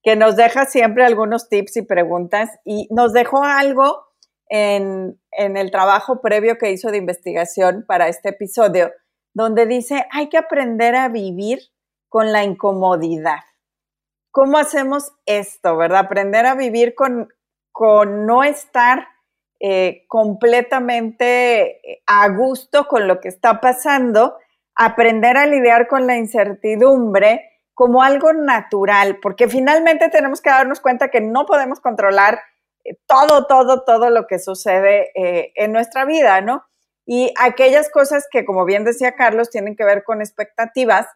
que 0.02 0.16
nos 0.16 0.36
deja 0.36 0.66
siempre 0.66 1.06
algunos 1.06 1.50
tips 1.50 1.78
y 1.78 1.82
preguntas 1.84 2.50
y 2.66 2.88
nos 2.90 3.14
dejó 3.14 3.44
algo 3.44 4.10
en, 4.50 5.20
el 5.32 5.72
trabajo 5.72 6.22
previo 6.22 6.58
que 6.58 6.72
hizo 6.72 6.90
de 6.90 6.98
investigación 6.98 7.86
para 7.88 8.08
este 8.08 8.30
episodio, 8.30 8.92
donde 9.34 9.66
dice, 9.66 10.06
hay 10.12 10.30
que 10.30 10.38
aprender 10.38 10.96
a 10.96 11.10
vivir 11.10 11.60
con 12.08 12.32
la 12.32 12.44
incomodidad. 12.44 13.40
¿Cómo 14.32 14.58
hacemos 14.58 15.12
esto, 15.26 15.78
verdad? 15.78 16.00
Aprender 16.00 16.46
a 16.46 16.56
vivir 16.56 16.96
con, 16.96 17.30
con 17.72 18.26
no 18.26 18.44
estar 18.44 19.08
eh, 19.60 20.06
completamente 20.08 22.02
a 22.06 22.30
gusto 22.30 22.88
con 22.88 23.08
lo 23.08 23.20
que 23.20 23.28
está 23.28 23.60
pasando, 23.60 24.38
aprender 24.76 25.36
a 25.36 25.46
lidiar 25.46 25.88
con 25.88 26.08
la 26.08 26.16
incertidumbre 26.16 27.50
como 27.74 28.04
algo 28.04 28.34
natural, 28.34 29.20
porque 29.22 29.48
finalmente 29.48 30.10
tenemos 30.10 30.42
que 30.42 30.50
darnos 30.50 30.80
cuenta 30.80 31.10
que 31.10 31.22
no 31.22 31.46
podemos 31.46 31.80
controlar 31.80 32.40
eh, 32.84 32.98
todo, 33.06 33.48
todo, 33.48 33.84
todo 33.84 34.10
lo 34.10 34.28
que 34.28 34.40
sucede 34.40 35.12
eh, 35.16 35.52
en 35.56 35.72
nuestra 35.72 36.06
vida, 36.06 36.42
¿no? 36.42 36.66
Y 37.12 37.34
aquellas 37.40 37.90
cosas 37.90 38.28
que, 38.30 38.46
como 38.46 38.66
bien 38.66 38.84
decía 38.84 39.16
Carlos, 39.16 39.50
tienen 39.50 39.76
que 39.76 39.84
ver 39.84 40.04
con 40.04 40.22
expectativas, 40.22 41.08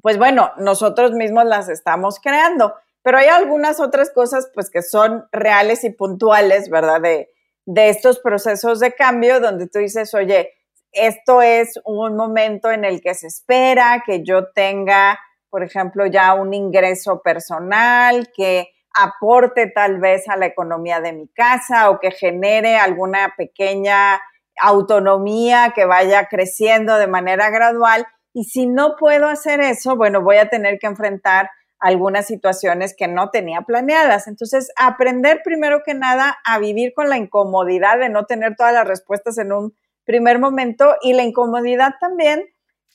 pues 0.00 0.16
bueno, 0.16 0.50
nosotros 0.56 1.12
mismos 1.12 1.44
las 1.44 1.68
estamos 1.68 2.18
creando. 2.20 2.74
pero 3.02 3.18
hay 3.18 3.26
algunas 3.26 3.78
otras 3.78 4.10
cosas 4.10 4.50
pues 4.54 4.70
que 4.70 4.80
son 4.80 5.26
reales 5.30 5.84
y 5.84 5.90
puntuales, 5.90 6.70
¿verdad? 6.70 7.02
De, 7.02 7.28
de 7.66 7.90
estos 7.90 8.18
procesos 8.20 8.80
de 8.80 8.94
cambio 8.94 9.40
donde 9.40 9.68
tú 9.68 9.80
dices, 9.80 10.14
oye, 10.14 10.54
esto 10.90 11.42
es 11.42 11.78
un 11.84 12.16
momento 12.16 12.70
en 12.70 12.86
el 12.86 13.02
que 13.02 13.12
se 13.12 13.26
espera 13.26 14.02
que 14.06 14.22
yo 14.22 14.52
tenga, 14.54 15.20
por 15.50 15.62
ejemplo, 15.62 16.06
ya 16.06 16.32
un 16.32 16.54
ingreso 16.54 17.20
personal, 17.20 18.30
que 18.34 18.70
aporte 18.94 19.66
tal 19.66 20.00
vez 20.00 20.26
a 20.30 20.36
la 20.38 20.46
economía 20.46 21.02
de 21.02 21.12
mi 21.12 21.28
casa 21.28 21.90
o 21.90 22.00
que 22.00 22.10
genere 22.10 22.76
alguna 22.76 23.34
pequeña 23.36 24.18
autonomía 24.60 25.72
que 25.74 25.84
vaya 25.84 26.26
creciendo 26.26 26.98
de 26.98 27.06
manera 27.06 27.50
gradual. 27.50 28.06
Y 28.32 28.44
si 28.44 28.66
no 28.66 28.96
puedo 28.96 29.26
hacer 29.26 29.60
eso, 29.60 29.96
bueno, 29.96 30.22
voy 30.22 30.36
a 30.36 30.48
tener 30.48 30.78
que 30.78 30.86
enfrentar 30.86 31.50
algunas 31.78 32.26
situaciones 32.26 32.94
que 32.96 33.08
no 33.08 33.30
tenía 33.30 33.62
planeadas. 33.62 34.28
Entonces, 34.28 34.70
aprender 34.76 35.40
primero 35.44 35.82
que 35.84 35.94
nada 35.94 36.38
a 36.44 36.58
vivir 36.60 36.94
con 36.94 37.08
la 37.08 37.16
incomodidad 37.16 37.98
de 37.98 38.08
no 38.08 38.24
tener 38.24 38.54
todas 38.56 38.72
las 38.72 38.86
respuestas 38.86 39.36
en 39.38 39.52
un 39.52 39.74
primer 40.04 40.38
momento 40.38 40.94
y 41.02 41.12
la 41.12 41.24
incomodidad 41.24 41.94
también 42.00 42.46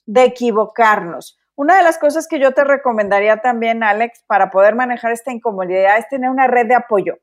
de 0.06 0.24
equivocarnos. 0.24 1.38
Una 1.56 1.76
de 1.76 1.84
las 1.84 1.98
cosas 1.98 2.28
que 2.28 2.40
yo 2.40 2.54
te 2.54 2.64
recomendaría 2.64 3.38
también, 3.38 3.84
Alex, 3.84 4.24
para 4.26 4.50
poder 4.50 4.76
manejar 4.76 5.12
esta 5.12 5.34
incomodidad 5.34 5.98
es 5.98 6.08
tener 6.08 6.30
una 6.30 6.48
red 6.48 6.68
de 6.68 6.76
apoyo. 6.76 7.18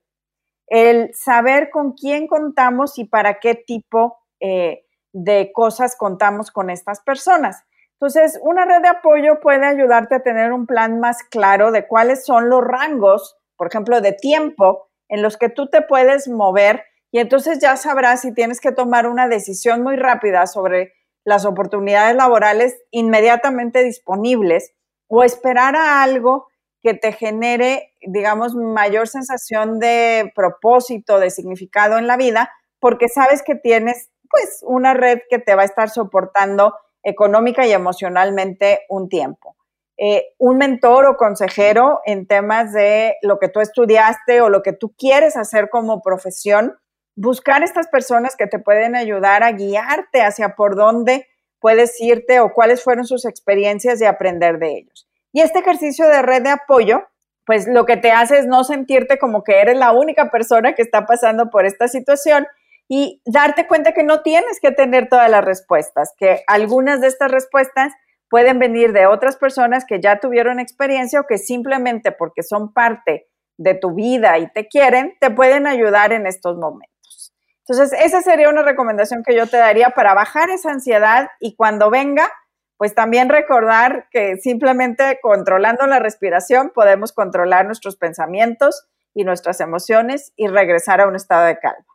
El 0.67 1.15
saber 1.15 1.71
con 1.71 1.93
quién 1.93 2.27
contamos 2.27 2.99
y 2.99 3.05
para 3.05 3.39
qué 3.39 3.55
tipo 3.55 4.19
eh, 4.47 4.85
de 5.15 5.53
cosas 5.55 5.97
contamos 5.97 6.51
con 6.51 6.69
estas 6.69 7.01
personas. 7.01 7.65
Entonces, 7.95 8.39
una 8.43 8.67
red 8.67 8.83
de 8.83 8.89
apoyo 8.89 9.41
puede 9.41 9.65
ayudarte 9.65 10.17
a 10.17 10.23
tener 10.23 10.53
un 10.53 10.67
plan 10.67 11.01
más 11.01 11.23
claro 11.23 11.71
de 11.71 11.87
cuáles 11.87 12.27
son 12.27 12.51
los 12.51 12.63
rangos, 12.63 13.39
por 13.57 13.69
ejemplo, 13.69 14.03
de 14.03 14.13
tiempo 14.13 14.91
en 15.09 15.23
los 15.23 15.39
que 15.39 15.49
tú 15.49 15.71
te 15.71 15.81
puedes 15.81 16.29
mover 16.29 16.85
y 17.11 17.21
entonces 17.21 17.59
ya 17.59 17.77
sabrás 17.79 18.21
si 18.21 18.35
tienes 18.35 18.61
que 18.61 18.73
tomar 18.73 19.07
una 19.07 19.29
decisión 19.29 19.83
muy 19.83 19.97
rápida 19.97 20.47
sobre 20.47 20.93
las 21.25 21.47
oportunidades 21.47 22.15
laborales 22.17 22.77
inmediatamente 22.91 23.83
disponibles 23.83 24.75
o 25.09 25.23
esperar 25.23 25.75
a 25.75 26.03
algo 26.03 26.49
que 26.83 26.93
te 26.93 27.13
genere, 27.13 27.95
digamos, 28.03 28.55
mayor 28.55 29.09
sensación 29.09 29.79
de 29.79 30.33
propósito, 30.35 31.19
de 31.19 31.31
significado 31.31 31.97
en 31.97 32.07
la 32.07 32.19
vida, 32.19 32.51
porque 32.79 33.09
sabes 33.09 33.43
que 33.43 33.55
tienes 33.55 34.11
pues 34.31 34.61
una 34.63 34.95
red 34.95 35.21
que 35.29 35.39
te 35.39 35.55
va 35.55 35.63
a 35.63 35.67
estar 35.67 35.91
soportando 35.91 36.75
económica 37.03 37.67
y 37.67 37.73
emocionalmente 37.73 38.81
un 38.89 39.09
tiempo. 39.09 39.57
Eh, 39.97 40.35
un 40.39 40.59
mentor 40.59 41.07
o 41.07 41.17
consejero 41.17 42.01
en 42.05 42.27
temas 42.27 42.73
de 42.73 43.15
lo 43.23 43.39
que 43.39 43.49
tú 43.49 43.61
estudiaste 43.61 44.41
o 44.41 44.49
lo 44.49 44.63
que 44.63 44.73
tú 44.73 44.93
quieres 44.99 45.37
hacer 45.37 45.69
como 45.71 46.03
profesión, 46.03 46.77
buscar 47.15 47.63
estas 47.63 47.87
personas 47.87 48.35
que 48.35 48.49
te 48.49 48.59
pueden 48.59 48.97
ayudar 48.97 49.45
a 49.45 49.53
guiarte 49.53 50.23
hacia 50.23 50.57
por 50.57 50.75
dónde 50.75 51.29
puedes 51.61 52.01
irte 52.01 52.41
o 52.41 52.53
cuáles 52.53 52.83
fueron 52.83 53.07
sus 53.07 53.25
experiencias 53.25 54.01
y 54.01 54.05
aprender 54.05 54.59
de 54.59 54.79
ellos. 54.79 55.09
Y 55.33 55.41
este 55.41 55.61
ejercicio 55.61 56.09
de 56.09 56.23
red 56.23 56.43
de 56.43 56.51
apoyo, 56.51 57.05
pues 57.47 57.69
lo 57.69 57.87
que 57.87 57.97
te 57.97 58.11
hace 58.11 58.39
es 58.39 58.47
no 58.47 58.65
sentirte 58.65 59.17
como 59.19 59.45
que 59.45 59.61
eres 59.61 59.79
la 59.79 59.93
única 59.93 60.31
persona 60.31 60.75
que 60.75 60.83
está 60.83 61.07
pasando 61.07 61.51
por 61.51 61.67
esta 61.67 61.87
situación 61.87 62.47
y 62.89 63.23
darte 63.25 63.67
cuenta 63.67 63.93
que 63.93 64.03
no 64.03 64.23
tienes 64.23 64.61
que 64.61 64.71
tener 64.71 65.09
todas 65.09 65.31
las 65.31 65.45
respuestas, 65.45 66.13
que 66.17 66.43
algunas 66.47 67.01
de 67.01 67.09
estas 67.09 67.31
respuestas 67.31 67.93
pueden 68.29 68.59
venir 68.59 68.93
de 68.93 69.07
otras 69.07 69.37
personas 69.37 69.85
que 69.85 70.01
ya 70.01 70.21
tuvieron 70.21 70.61
experiencia 70.61 71.21
o 71.21 71.27
que 71.27 71.39
simplemente 71.39 72.13
porque 72.13 72.43
son 72.43 72.73
parte 72.73 73.29
de 73.57 73.75
tu 73.75 73.95
vida 73.95 74.39
y 74.39 74.51
te 74.51 74.67
quieren, 74.67 75.15
te 75.21 75.31
pueden 75.31 75.67
ayudar 75.67 76.13
en 76.13 76.27
estos 76.27 76.57
momentos. 76.57 77.33
Entonces, 77.67 77.99
esa 78.03 78.21
sería 78.21 78.51
una 78.51 78.63
recomendación 78.63 79.23
que 79.23 79.35
yo 79.35 79.47
te 79.47 79.57
daría 79.57 79.91
para 79.91 80.13
bajar 80.15 80.51
esa 80.51 80.71
ansiedad 80.71 81.29
y 81.41 81.57
cuando 81.57 81.91
venga, 81.91 82.31
pues 82.77 82.95
también 82.95 83.29
recordar 83.29 84.09
que 84.11 84.37
simplemente 84.37 85.19
controlando 85.23 85.87
la 85.87 85.99
respiración 85.99 86.73
podemos 86.75 87.13
controlar 87.13 87.65
nuestros 87.65 87.97
pensamientos 87.97 88.87
y 89.15 89.25
nuestras 89.25 89.61
emociones 89.61 90.33
y 90.37 90.49
regresar 90.49 91.01
a 91.01 91.07
un 91.07 91.15
estado 91.15 91.47
de 91.47 91.59
calma. 91.59 91.94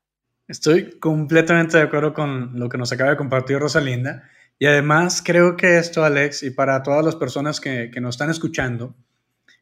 Estoy 0.49 0.97
completamente 0.97 1.77
de 1.77 1.83
acuerdo 1.83 2.11
con 2.11 2.57
lo 2.57 2.69
que 2.69 2.79
nos 2.79 2.91
acaba 2.91 3.11
de 3.11 3.17
compartir 3.17 3.59
Rosalinda. 3.59 4.27
Y 4.57 4.65
además 4.65 5.21
creo 5.23 5.55
que 5.55 5.77
esto, 5.77 6.03
Alex, 6.03 6.41
y 6.41 6.49
para 6.49 6.81
todas 6.81 7.05
las 7.05 7.15
personas 7.15 7.61
que, 7.61 7.91
que 7.93 8.01
nos 8.01 8.15
están 8.15 8.31
escuchando, 8.31 8.95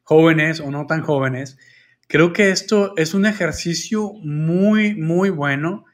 jóvenes 0.02 0.60
o 0.60 0.70
no 0.70 0.86
tan 0.86 1.02
jóvenes, 1.02 1.58
creo 2.06 2.32
que 2.32 2.48
esto 2.48 2.94
es 2.96 3.12
un 3.12 3.26
ejercicio 3.26 4.14
muy, 4.22 4.94
muy 4.94 5.28
bueno 5.28 5.84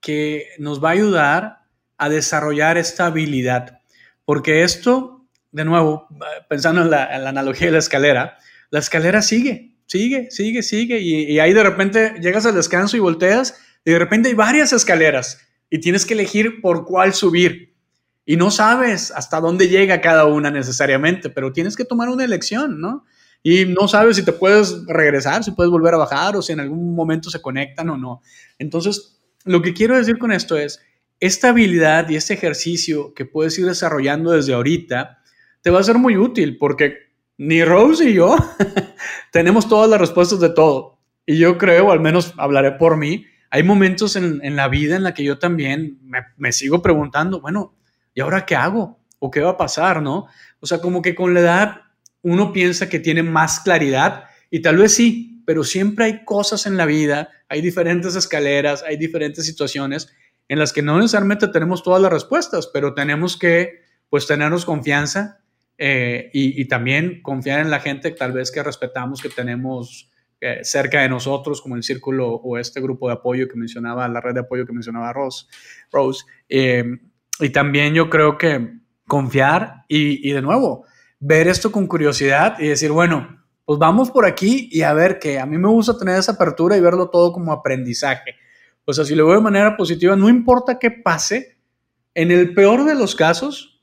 que 0.00 0.48
nos 0.58 0.82
va 0.82 0.88
a 0.88 0.92
ayudar 0.94 1.58
a 1.96 2.08
desarrollar 2.08 2.78
esta 2.78 3.06
habilidad. 3.06 3.78
Porque 4.24 4.64
esto, 4.64 5.24
de 5.52 5.64
nuevo, 5.64 6.08
pensando 6.48 6.82
en 6.82 6.90
la, 6.90 7.04
analogía 7.28 7.68
de 7.68 7.74
la 7.74 7.78
escalera, 7.78 8.38
la 8.70 8.80
escalera 8.80 9.22
sigue, 9.22 9.76
sigue, 9.86 10.32
sigue, 10.32 10.64
sigue. 10.64 10.98
Y, 10.98 11.30
y 11.30 11.38
ahí 11.38 11.52
de 11.52 11.62
repente 11.62 12.14
llegas 12.20 12.44
al 12.44 12.56
descanso 12.56 12.96
y 12.96 13.00
volteas 13.00 13.56
de 13.84 13.98
repente 13.98 14.28
hay 14.28 14.34
varias 14.34 14.72
escaleras 14.72 15.40
y 15.70 15.78
tienes 15.78 16.06
que 16.06 16.14
elegir 16.14 16.60
por 16.60 16.84
cuál 16.84 17.14
subir. 17.14 17.74
Y 18.24 18.36
no 18.36 18.50
sabes 18.50 19.10
hasta 19.10 19.40
dónde 19.40 19.68
llega 19.68 20.00
cada 20.00 20.26
una 20.26 20.50
necesariamente, 20.50 21.30
pero 21.30 21.52
tienes 21.52 21.76
que 21.76 21.84
tomar 21.84 22.08
una 22.08 22.24
elección, 22.24 22.80
¿no? 22.80 23.04
Y 23.42 23.64
no 23.64 23.88
sabes 23.88 24.16
si 24.16 24.24
te 24.24 24.32
puedes 24.32 24.86
regresar, 24.86 25.42
si 25.42 25.50
puedes 25.50 25.70
volver 25.70 25.94
a 25.94 25.98
bajar 25.98 26.36
o 26.36 26.42
si 26.42 26.52
en 26.52 26.60
algún 26.60 26.94
momento 26.94 27.30
se 27.30 27.42
conectan 27.42 27.90
o 27.90 27.96
no. 27.96 28.22
Entonces, 28.58 29.20
lo 29.44 29.62
que 29.62 29.74
quiero 29.74 29.96
decir 29.96 30.18
con 30.18 30.30
esto 30.30 30.56
es, 30.56 30.80
esta 31.18 31.48
habilidad 31.48 32.08
y 32.08 32.16
este 32.16 32.34
ejercicio 32.34 33.14
que 33.14 33.24
puedes 33.24 33.58
ir 33.58 33.66
desarrollando 33.66 34.30
desde 34.30 34.54
ahorita 34.54 35.18
te 35.60 35.70
va 35.70 35.80
a 35.80 35.84
ser 35.84 35.98
muy 35.98 36.16
útil 36.16 36.58
porque 36.58 36.96
ni 37.38 37.64
Rose 37.64 38.10
y 38.10 38.14
yo 38.14 38.36
tenemos 39.32 39.68
todas 39.68 39.90
las 39.90 40.00
respuestas 40.00 40.38
de 40.38 40.50
todo. 40.50 40.98
Y 41.26 41.38
yo 41.38 41.58
creo, 41.58 41.90
al 41.90 42.00
menos 42.00 42.34
hablaré 42.36 42.72
por 42.72 42.96
mí, 42.96 43.26
hay 43.54 43.64
momentos 43.64 44.16
en, 44.16 44.56
la 44.56 44.66
vida 44.68 44.96
en 44.96 45.02
la 45.02 45.12
que 45.12 45.24
yo 45.24 45.38
también 45.38 45.98
me, 46.38 46.52
sigo 46.52 46.80
preguntando, 46.80 47.42
bueno, 47.42 47.76
¿y 48.14 48.22
ahora 48.22 48.46
qué 48.46 48.56
hago? 48.56 48.98
¿O 49.18 49.30
qué 49.30 49.42
va 49.42 49.50
a 49.50 49.56
pasar? 49.58 50.00
¿No? 50.00 50.26
O 50.60 50.66
sea, 50.66 50.78
como 50.78 51.02
que 51.02 51.14
con 51.14 51.34
la 51.34 51.40
edad 51.40 51.80
uno 52.22 52.54
piensa 52.54 52.88
que 52.88 52.98
tiene 52.98 53.22
más 53.22 53.60
claridad 53.60 54.24
y 54.50 54.62
tal 54.62 54.78
vez 54.78 54.94
sí, 54.94 55.42
pero 55.44 55.64
siempre 55.64 56.06
hay 56.06 56.24
cosas 56.24 56.64
en 56.64 56.78
la 56.78 56.86
vida, 56.86 57.28
hay 57.46 57.60
diferentes 57.60 58.16
escaleras, 58.16 58.82
hay 58.84 58.96
diferentes 58.96 59.44
situaciones 59.44 60.10
en 60.48 60.58
las 60.58 60.72
que 60.72 60.80
no 60.80 60.96
necesariamente 60.96 61.46
tenemos 61.48 61.82
todas 61.82 62.00
las 62.00 62.10
respuestas, 62.10 62.70
pero 62.72 62.94
tenemos 62.94 63.36
que, 63.36 63.82
pues, 64.08 64.26
tenernos 64.26 64.64
confianza 64.64 65.42
eh, 65.76 66.30
y, 66.32 66.58
y, 66.58 66.68
también 66.68 67.20
confiar 67.20 67.60
en 67.60 67.70
la 67.70 67.80
gente 67.80 68.12
tal 68.12 68.32
vez 68.32 68.50
que 68.50 68.62
respetamos, 68.62 69.20
que 69.20 69.28
tenemos 69.28 70.10
cerca 70.62 71.00
de 71.02 71.08
nosotros, 71.08 71.60
como 71.60 71.76
el 71.76 71.82
círculo 71.82 72.28
o 72.28 72.58
este 72.58 72.80
grupo 72.80 73.08
de 73.08 73.14
apoyo 73.14 73.48
que 73.48 73.56
mencionaba, 73.56 74.08
la 74.08 74.20
red 74.20 74.34
de 74.34 74.40
apoyo 74.40 74.66
que 74.66 74.72
mencionaba 74.72 75.12
Rose. 75.12 75.46
Rose. 75.90 76.24
Eh, 76.48 76.84
y 77.40 77.50
también 77.50 77.94
yo 77.94 78.10
creo 78.10 78.38
que 78.38 78.72
confiar 79.06 79.84
y, 79.88 80.28
y, 80.28 80.32
de 80.32 80.42
nuevo, 80.42 80.84
ver 81.20 81.48
esto 81.48 81.70
con 81.70 81.86
curiosidad 81.86 82.58
y 82.58 82.68
decir, 82.68 82.90
bueno, 82.90 83.42
pues 83.64 83.78
vamos 83.78 84.10
por 84.10 84.26
aquí 84.26 84.68
y 84.72 84.82
a 84.82 84.92
ver 84.92 85.18
que 85.18 85.38
a 85.38 85.46
mí 85.46 85.58
me 85.58 85.68
gusta 85.68 85.96
tener 85.96 86.18
esa 86.18 86.32
apertura 86.32 86.76
y 86.76 86.80
verlo 86.80 87.10
todo 87.10 87.32
como 87.32 87.52
aprendizaje. 87.52 88.36
O 88.84 88.92
sea, 88.92 89.04
si 89.04 89.14
lo 89.14 89.26
veo 89.26 89.36
de 89.36 89.42
manera 89.42 89.76
positiva, 89.76 90.16
no 90.16 90.28
importa 90.28 90.78
qué 90.78 90.90
pase, 90.90 91.58
en 92.14 92.30
el 92.30 92.54
peor 92.54 92.84
de 92.84 92.94
los 92.94 93.14
casos, 93.14 93.82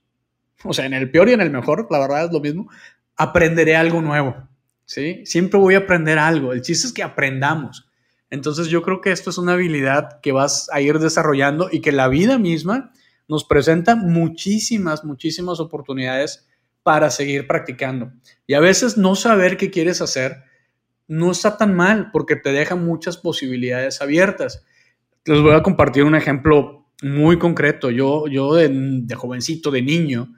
o 0.63 0.73
sea, 0.73 0.85
en 0.85 0.93
el 0.93 1.09
peor 1.09 1.29
y 1.29 1.33
en 1.33 1.41
el 1.41 1.49
mejor, 1.49 1.87
la 1.89 1.99
verdad 1.99 2.25
es 2.25 2.31
lo 2.31 2.39
mismo, 2.39 2.69
aprenderé 3.15 3.75
algo 3.75 4.01
nuevo. 4.01 4.48
¿Sí? 4.89 5.21
Siempre 5.23 5.59
voy 5.59 5.75
a 5.75 5.79
aprender 5.79 6.17
algo. 6.17 6.51
El 6.51 6.63
chiste 6.63 6.87
es 6.87 6.93
que 6.93 7.03
aprendamos. 7.03 7.87
Entonces 8.31 8.67
yo 8.69 8.81
creo 8.81 9.01
que 9.01 9.11
esto 9.11 9.29
es 9.29 9.37
una 9.37 9.53
habilidad 9.53 10.19
que 10.21 10.31
vas 10.31 10.67
a 10.73 10.81
ir 10.81 10.97
desarrollando 10.97 11.69
y 11.71 11.81
que 11.81 11.91
la 11.91 12.07
vida 12.07 12.39
misma 12.39 12.91
nos 13.27 13.45
presenta 13.45 13.95
muchísimas, 13.95 15.05
muchísimas 15.05 15.59
oportunidades 15.59 16.47
para 16.81 17.11
seguir 17.11 17.45
practicando. 17.45 18.11
Y 18.47 18.55
a 18.55 18.59
veces 18.59 18.97
no 18.97 19.13
saber 19.13 19.57
qué 19.57 19.69
quieres 19.69 20.01
hacer 20.01 20.37
no 21.07 21.31
está 21.31 21.55
tan 21.55 21.75
mal 21.75 22.09
porque 22.11 22.35
te 22.35 22.51
deja 22.51 22.75
muchas 22.75 23.17
posibilidades 23.17 24.01
abiertas. 24.01 24.65
Les 25.25 25.39
voy 25.39 25.53
a 25.53 25.61
compartir 25.61 26.03
un 26.03 26.15
ejemplo 26.15 26.87
muy 27.03 27.37
concreto. 27.37 27.91
Yo, 27.91 28.27
yo 28.27 28.55
de, 28.55 28.69
de 28.71 29.15
jovencito, 29.15 29.69
de 29.69 29.83
niño, 29.83 30.33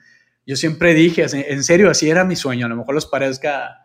yo 0.45 0.57
siempre 0.57 0.93
dije, 0.93 1.25
en 1.31 1.63
serio, 1.63 1.89
así 1.89 2.09
era 2.09 2.25
mi 2.25 2.35
sueño. 2.35 2.65
A 2.65 2.69
lo 2.69 2.75
mejor 2.75 2.95
les 2.95 3.05
parezca 3.05 3.80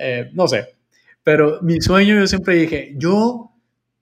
eh, 0.00 0.30
no 0.32 0.48
sé. 0.48 0.76
Pero 1.22 1.60
mi 1.62 1.80
sueño, 1.80 2.14
yo 2.18 2.26
siempre 2.26 2.54
dije, 2.56 2.94
yo 2.96 3.52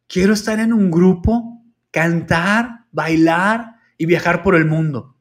quiero 0.07 0.33
estar 0.33 0.61
en 0.61 0.73
un 0.73 0.91
grupo, 0.91 1.63
cantar, 1.91 2.87
bailar 2.93 3.77
y 3.97 4.07
viajar 4.07 4.43
por 4.43 4.55
el 4.55 4.65
mundo. 4.65 5.17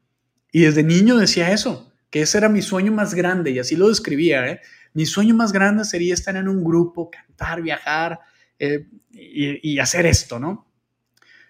Y 0.52 0.62
desde 0.62 0.84
niño 0.84 1.18
decía 1.18 1.52
eso, 1.52 1.92
que 2.10 2.22
ese 2.22 2.38
era 2.38 2.50
mi 2.50 2.62
sueño 2.62 2.92
más 2.92 3.14
grande 3.14 3.52
y 3.52 3.60
así 3.60 3.76
lo 3.76 3.90
describía. 3.90 4.48
¿eh? 4.48 4.62
mi 4.94 5.06
sueño 5.06 5.36
más 5.36 5.52
grande 5.52 5.86
sería 5.86 6.14
estar 6.14 6.36
en 6.36 6.48
un 6.48 6.64
grupo, 6.64 7.12
cantar, 7.12 7.62
viajar 7.62 8.20
eh, 8.58 8.88
y, 9.12 9.74
y 9.74 9.80
hacer 9.80 10.06
esto, 10.06 10.40
¿no? 10.40 10.68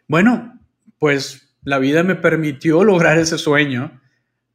Bueno, 0.07 0.60
pues 0.98 1.55
la 1.63 1.79
vida 1.79 2.03
me 2.03 2.15
permitió 2.15 2.84
lograr 2.84 3.17
ese 3.17 3.38
sueño 3.38 4.01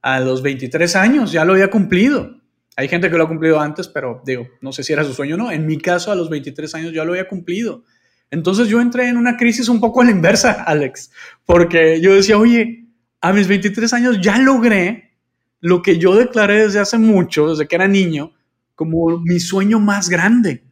a 0.02 0.20
los 0.20 0.42
23 0.42 0.96
años, 0.96 1.32
ya 1.32 1.44
lo 1.44 1.52
había 1.52 1.70
cumplido. 1.70 2.41
Hay 2.76 2.88
gente 2.88 3.10
que 3.10 3.16
lo 3.16 3.24
ha 3.24 3.28
cumplido 3.28 3.60
antes, 3.60 3.88
pero 3.88 4.22
digo, 4.24 4.48
no 4.60 4.72
sé 4.72 4.82
si 4.82 4.92
era 4.92 5.04
su 5.04 5.12
sueño 5.12 5.34
o 5.34 5.38
no. 5.38 5.50
En 5.50 5.66
mi 5.66 5.78
caso, 5.78 6.10
a 6.10 6.14
los 6.14 6.30
23 6.30 6.74
años 6.74 6.92
ya 6.92 7.04
lo 7.04 7.12
había 7.12 7.28
cumplido. 7.28 7.84
Entonces 8.30 8.68
yo 8.68 8.80
entré 8.80 9.08
en 9.08 9.18
una 9.18 9.36
crisis 9.36 9.68
un 9.68 9.78
poco 9.78 10.00
a 10.00 10.04
la 10.04 10.10
inversa, 10.10 10.62
Alex, 10.66 11.10
porque 11.44 12.00
yo 12.00 12.14
decía, 12.14 12.38
oye, 12.38 12.86
a 13.20 13.32
mis 13.32 13.46
23 13.46 13.92
años 13.92 14.20
ya 14.20 14.38
logré 14.38 15.12
lo 15.60 15.82
que 15.82 15.98
yo 15.98 16.16
declaré 16.16 16.64
desde 16.64 16.80
hace 16.80 16.98
mucho, 16.98 17.50
desde 17.50 17.68
que 17.68 17.76
era 17.76 17.86
niño, 17.86 18.32
como 18.74 19.18
mi 19.18 19.38
sueño 19.38 19.78
más 19.78 20.08
grande. 20.08 20.64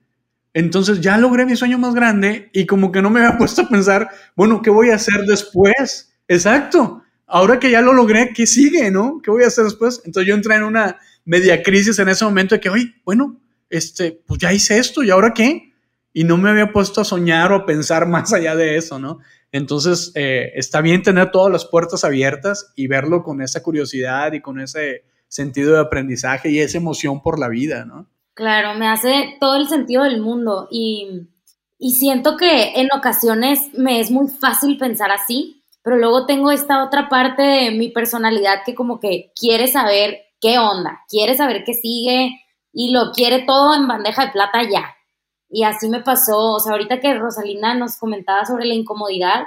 Entonces 0.52 1.00
ya 1.00 1.16
logré 1.16 1.46
mi 1.46 1.54
sueño 1.54 1.78
más 1.78 1.94
grande 1.94 2.50
y 2.52 2.66
como 2.66 2.90
que 2.90 3.02
no 3.02 3.10
me 3.10 3.20
había 3.20 3.38
puesto 3.38 3.62
a 3.62 3.68
pensar, 3.68 4.08
bueno, 4.34 4.62
¿qué 4.62 4.70
voy 4.70 4.90
a 4.90 4.96
hacer 4.96 5.22
después? 5.26 6.12
Exacto. 6.26 7.02
Ahora 7.26 7.60
que 7.60 7.70
ya 7.70 7.82
lo 7.82 7.92
logré, 7.92 8.32
¿qué 8.34 8.46
sigue, 8.46 8.90
no? 8.90 9.20
¿Qué 9.22 9.30
voy 9.30 9.44
a 9.44 9.48
hacer 9.48 9.64
después? 9.64 10.02
Entonces 10.04 10.26
yo 10.26 10.34
entré 10.34 10.56
en 10.56 10.64
una 10.64 10.98
media 11.24 11.62
crisis 11.62 11.98
en 11.98 12.08
ese 12.08 12.24
momento 12.24 12.54
de 12.54 12.60
que, 12.60 12.70
oye, 12.70 12.94
bueno, 13.04 13.40
este, 13.68 14.20
pues 14.26 14.40
ya 14.40 14.52
hice 14.52 14.78
esto 14.78 15.02
y 15.02 15.10
ahora 15.10 15.32
qué? 15.34 15.72
Y 16.12 16.24
no 16.24 16.36
me 16.36 16.50
había 16.50 16.72
puesto 16.72 17.00
a 17.00 17.04
soñar 17.04 17.52
o 17.52 17.56
a 17.56 17.66
pensar 17.66 18.06
más 18.08 18.32
allá 18.32 18.56
de 18.56 18.76
eso, 18.76 18.98
¿no? 18.98 19.18
Entonces, 19.52 20.12
eh, 20.14 20.52
está 20.54 20.80
bien 20.80 21.02
tener 21.02 21.30
todas 21.30 21.52
las 21.52 21.64
puertas 21.64 22.04
abiertas 22.04 22.72
y 22.76 22.86
verlo 22.86 23.22
con 23.22 23.42
esa 23.42 23.62
curiosidad 23.62 24.32
y 24.32 24.40
con 24.40 24.60
ese 24.60 25.04
sentido 25.26 25.74
de 25.74 25.80
aprendizaje 25.80 26.50
y 26.50 26.60
esa 26.60 26.78
emoción 26.78 27.22
por 27.22 27.38
la 27.38 27.48
vida, 27.48 27.84
¿no? 27.84 28.08
Claro, 28.34 28.78
me 28.78 28.88
hace 28.88 29.36
todo 29.40 29.56
el 29.56 29.68
sentido 29.68 30.04
del 30.04 30.20
mundo 30.20 30.68
y, 30.70 31.28
y 31.78 31.92
siento 31.92 32.36
que 32.36 32.80
en 32.80 32.88
ocasiones 32.96 33.58
me 33.76 34.00
es 34.00 34.10
muy 34.10 34.28
fácil 34.28 34.78
pensar 34.78 35.10
así, 35.10 35.64
pero 35.82 35.96
luego 35.96 36.26
tengo 36.26 36.50
esta 36.50 36.84
otra 36.84 37.08
parte 37.08 37.42
de 37.42 37.70
mi 37.72 37.90
personalidad 37.90 38.62
que 38.64 38.74
como 38.74 39.00
que 39.00 39.32
quiere 39.38 39.66
saber 39.66 40.18
qué 40.40 40.58
onda, 40.58 41.00
quiere 41.08 41.36
saber 41.36 41.64
qué 41.64 41.74
sigue 41.74 42.40
y 42.72 42.92
lo 42.92 43.12
quiere 43.12 43.42
todo 43.42 43.74
en 43.74 43.86
bandeja 43.86 44.26
de 44.26 44.32
plata 44.32 44.62
ya. 44.62 44.94
Y 45.48 45.64
así 45.64 45.88
me 45.88 46.00
pasó, 46.00 46.54
o 46.54 46.60
sea, 46.60 46.72
ahorita 46.72 47.00
que 47.00 47.14
Rosalina 47.14 47.74
nos 47.74 47.96
comentaba 47.96 48.44
sobre 48.44 48.66
la 48.66 48.74
incomodidad, 48.74 49.44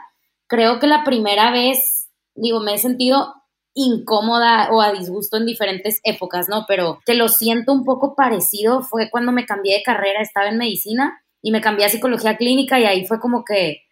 creo 0.47 0.79
que 0.79 0.87
la 0.87 1.03
primera 1.03 1.51
vez, 1.51 2.09
digo, 2.35 2.59
me 2.59 2.73
he 2.73 2.77
sentido 2.77 3.33
incómoda 3.73 4.69
o 4.71 4.81
a 4.81 4.91
disgusto 4.91 5.37
en 5.37 5.45
diferentes 5.45 5.99
épocas, 6.03 6.47
¿no? 6.49 6.65
Pero 6.67 6.99
que 7.05 7.15
lo 7.15 7.27
siento 7.29 7.71
un 7.73 7.83
poco 7.83 8.15
parecido. 8.15 8.81
Fue 8.81 9.09
cuando 9.09 9.31
me 9.31 9.45
cambié 9.45 9.77
de 9.77 9.83
carrera, 9.83 10.21
estaba 10.21 10.49
en 10.49 10.57
medicina 10.57 11.21
y 11.41 11.51
me 11.51 11.61
cambié 11.61 11.85
a 11.85 11.89
psicología 11.89 12.37
clínica 12.37 12.79
y 12.79 12.85
ahí 12.85 13.07
fue 13.07 13.19
como 13.19 13.43
que 13.43 13.83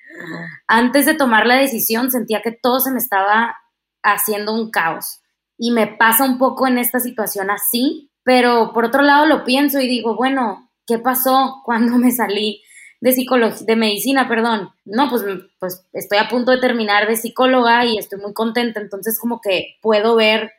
antes 0.67 1.05
de 1.05 1.13
tomar 1.13 1.47
la 1.47 1.55
decisión 1.55 2.11
sentía 2.11 2.41
que 2.41 2.51
todo 2.51 2.79
se 2.79 2.91
me 2.91 2.99
estaba 2.99 3.55
haciendo 4.03 4.53
un 4.53 4.69
caos 4.69 5.20
y 5.63 5.69
me 5.69 5.85
pasa 5.85 6.23
un 6.23 6.39
poco 6.39 6.65
en 6.65 6.79
esta 6.79 6.99
situación 6.99 7.51
así, 7.51 8.09
pero 8.23 8.71
por 8.73 8.83
otro 8.83 9.03
lado 9.03 9.27
lo 9.27 9.43
pienso 9.43 9.79
y 9.79 9.87
digo, 9.87 10.15
bueno, 10.15 10.71
¿qué 10.87 10.97
pasó 10.97 11.61
cuando 11.63 11.99
me 11.99 12.11
salí 12.11 12.63
de 12.99 13.11
psicología, 13.11 13.63
de 13.67 13.75
medicina, 13.75 14.27
perdón? 14.27 14.71
No, 14.85 15.07
pues, 15.11 15.23
pues 15.59 15.87
estoy 15.93 16.17
a 16.17 16.29
punto 16.29 16.49
de 16.49 16.57
terminar 16.57 17.07
de 17.07 17.15
psicóloga 17.15 17.85
y 17.85 17.99
estoy 17.99 18.19
muy 18.19 18.33
contenta, 18.33 18.81
entonces 18.81 19.19
como 19.19 19.39
que 19.39 19.77
puedo 19.83 20.15
ver 20.15 20.51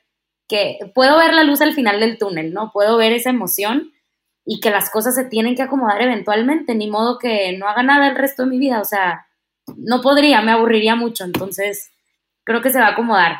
que 0.46 0.78
puedo 0.94 1.18
ver 1.18 1.34
la 1.34 1.42
luz 1.42 1.62
al 1.62 1.72
final 1.72 1.98
del 1.98 2.16
túnel, 2.16 2.52
¿no? 2.52 2.70
Puedo 2.72 2.96
ver 2.96 3.12
esa 3.12 3.30
emoción 3.30 3.90
y 4.44 4.60
que 4.60 4.70
las 4.70 4.88
cosas 4.88 5.16
se 5.16 5.24
tienen 5.24 5.56
que 5.56 5.62
acomodar 5.62 6.00
eventualmente, 6.00 6.76
ni 6.76 6.88
modo 6.88 7.18
que 7.18 7.58
no 7.58 7.66
haga 7.66 7.82
nada 7.82 8.06
el 8.06 8.14
resto 8.14 8.44
de 8.44 8.50
mi 8.50 8.58
vida, 8.58 8.80
o 8.80 8.84
sea, 8.84 9.26
no 9.76 10.00
podría, 10.00 10.42
me 10.42 10.52
aburriría 10.52 10.94
mucho, 10.94 11.24
entonces 11.24 11.90
creo 12.44 12.62
que 12.62 12.70
se 12.70 12.78
va 12.78 12.86
a 12.86 12.92
acomodar. 12.92 13.38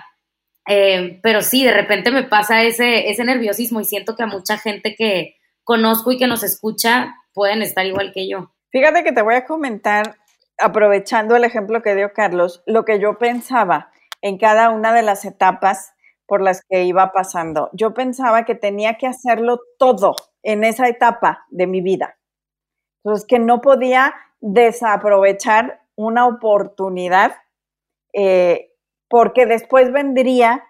Eh, 0.69 1.19
pero 1.23 1.43
sí, 1.43 1.65
de 1.65 1.73
repente 1.73 2.11
me 2.11 2.23
pasa 2.23 2.63
ese, 2.63 3.11
ese 3.11 3.25
nerviosismo 3.25 3.81
y 3.81 3.85
siento 3.85 4.15
que 4.15 4.23
a 4.23 4.27
mucha 4.27 4.59
gente 4.59 4.95
que 4.97 5.37
conozco 5.65 6.13
y 6.13 6.19
que 6.19 6.27
nos 6.27 6.43
escucha 6.43 7.17
pueden 7.35 7.63
estar 7.63 7.85
igual 7.87 8.13
que 8.13 8.29
yo. 8.29 8.53
Fíjate 8.71 9.05
que 9.05 9.13
te 9.13 9.23
voy 9.23 9.35
a 9.35 9.45
comentar, 9.45 10.17
aprovechando 10.59 11.37
el 11.37 11.45
ejemplo 11.45 11.83
que 11.83 11.95
dio 11.95 12.13
Carlos, 12.13 12.63
lo 12.67 12.85
que 12.85 13.01
yo 13.01 13.19
pensaba 13.19 13.91
en 14.21 14.39
cada 14.39 14.71
una 14.71 14.93
de 14.93 15.03
las 15.03 15.25
etapas 15.25 15.93
por 16.27 16.41
las 16.41 16.63
que 16.69 16.85
iba 16.85 17.13
pasando. 17.13 17.69
Yo 17.73 17.93
pensaba 17.93 18.45
que 18.45 18.55
tenía 18.55 18.97
que 18.97 19.07
hacerlo 19.07 19.61
todo 19.79 20.15
en 20.43 20.65
esa 20.65 20.89
etapa 20.89 21.45
de 21.51 21.67
mi 21.67 21.83
vida. 21.83 22.17
Entonces, 23.05 23.27
que 23.27 23.39
no 23.39 23.61
podía 23.61 24.15
desaprovechar 24.41 25.83
una 25.97 26.27
oportunidad 26.27 27.35
eh, 28.15 28.72
porque 29.13 29.45
después 29.45 29.93
vendría 29.93 30.65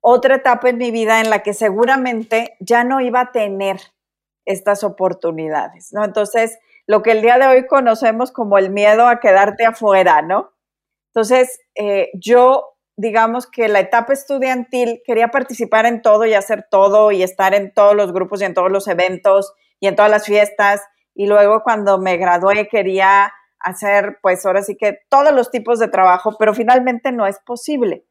otra 0.00 0.36
etapa 0.36 0.70
en 0.70 0.78
mi 0.78 0.90
vida 0.90 1.20
en 1.20 1.28
la 1.28 1.42
que 1.42 1.52
seguramente 1.52 2.56
ya 2.58 2.84
no 2.84 3.02
iba 3.02 3.20
a 3.20 3.32
tener 3.32 3.76
estas 4.46 4.82
oportunidades, 4.82 5.92
¿no? 5.92 6.02
Entonces, 6.02 6.58
lo 6.86 7.02
que 7.02 7.10
el 7.12 7.20
día 7.20 7.36
de 7.36 7.48
hoy 7.48 7.66
conocemos 7.66 8.32
como 8.32 8.56
el 8.56 8.70
miedo 8.70 9.06
a 9.06 9.20
quedarte 9.20 9.66
afuera, 9.66 10.22
¿no? 10.22 10.54
Entonces, 11.08 11.60
eh, 11.74 12.08
yo, 12.14 12.78
digamos 12.96 13.46
que 13.46 13.68
la 13.68 13.80
etapa 13.80 14.14
estudiantil 14.14 15.02
quería 15.04 15.28
participar 15.28 15.84
en 15.84 16.00
todo 16.00 16.24
y 16.24 16.32
hacer 16.32 16.66
todo 16.70 17.12
y 17.12 17.22
estar 17.22 17.52
en 17.52 17.74
todos 17.74 17.94
los 17.94 18.14
grupos 18.14 18.40
y 18.40 18.46
en 18.46 18.54
todos 18.54 18.72
los 18.72 18.88
eventos 18.88 19.52
y 19.80 19.88
en 19.88 19.96
todas 19.96 20.10
las 20.10 20.24
fiestas. 20.24 20.80
Y 21.14 21.26
luego 21.26 21.62
cuando 21.62 21.98
me 21.98 22.16
gradué 22.16 22.68
quería 22.68 23.34
hacer, 23.64 24.18
pues 24.22 24.44
ahora 24.46 24.62
sí 24.62 24.76
que 24.76 25.00
todos 25.08 25.32
los 25.32 25.50
tipos 25.50 25.78
de 25.78 25.88
trabajo, 25.88 26.36
pero 26.38 26.54
finalmente 26.54 27.12
no 27.12 27.26
es 27.26 27.38
posible. 27.38 28.04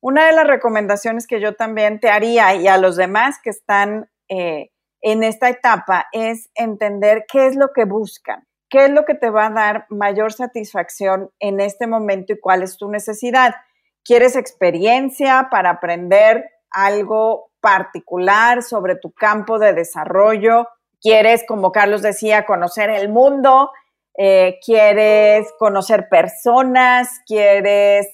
Una 0.00 0.26
de 0.26 0.32
las 0.32 0.46
recomendaciones 0.46 1.26
que 1.26 1.40
yo 1.40 1.54
también 1.54 1.98
te 1.98 2.10
haría 2.10 2.54
y 2.54 2.68
a 2.68 2.76
los 2.76 2.96
demás 2.96 3.36
que 3.42 3.50
están 3.50 4.10
eh, 4.28 4.70
en 5.00 5.22
esta 5.22 5.48
etapa 5.48 6.06
es 6.12 6.50
entender 6.54 7.24
qué 7.30 7.46
es 7.46 7.56
lo 7.56 7.72
que 7.74 7.84
buscan, 7.84 8.46
qué 8.68 8.86
es 8.86 8.90
lo 8.90 9.04
que 9.04 9.14
te 9.14 9.30
va 9.30 9.46
a 9.46 9.50
dar 9.50 9.86
mayor 9.88 10.32
satisfacción 10.32 11.30
en 11.40 11.60
este 11.60 11.86
momento 11.86 12.32
y 12.32 12.40
cuál 12.40 12.62
es 12.62 12.76
tu 12.76 12.90
necesidad. 12.90 13.54
¿Quieres 14.02 14.36
experiencia 14.36 15.48
para 15.50 15.70
aprender 15.70 16.50
algo 16.70 17.50
particular 17.60 18.62
sobre 18.62 18.96
tu 18.96 19.12
campo 19.12 19.58
de 19.58 19.72
desarrollo? 19.72 20.68
¿Quieres, 21.00 21.44
como 21.46 21.72
Carlos 21.72 22.02
decía, 22.02 22.44
conocer 22.44 22.90
el 22.90 23.08
mundo? 23.08 23.70
Eh, 24.16 24.58
¿Quieres 24.64 25.52
conocer 25.58 26.08
personas? 26.08 27.08
¿Quieres 27.26 28.06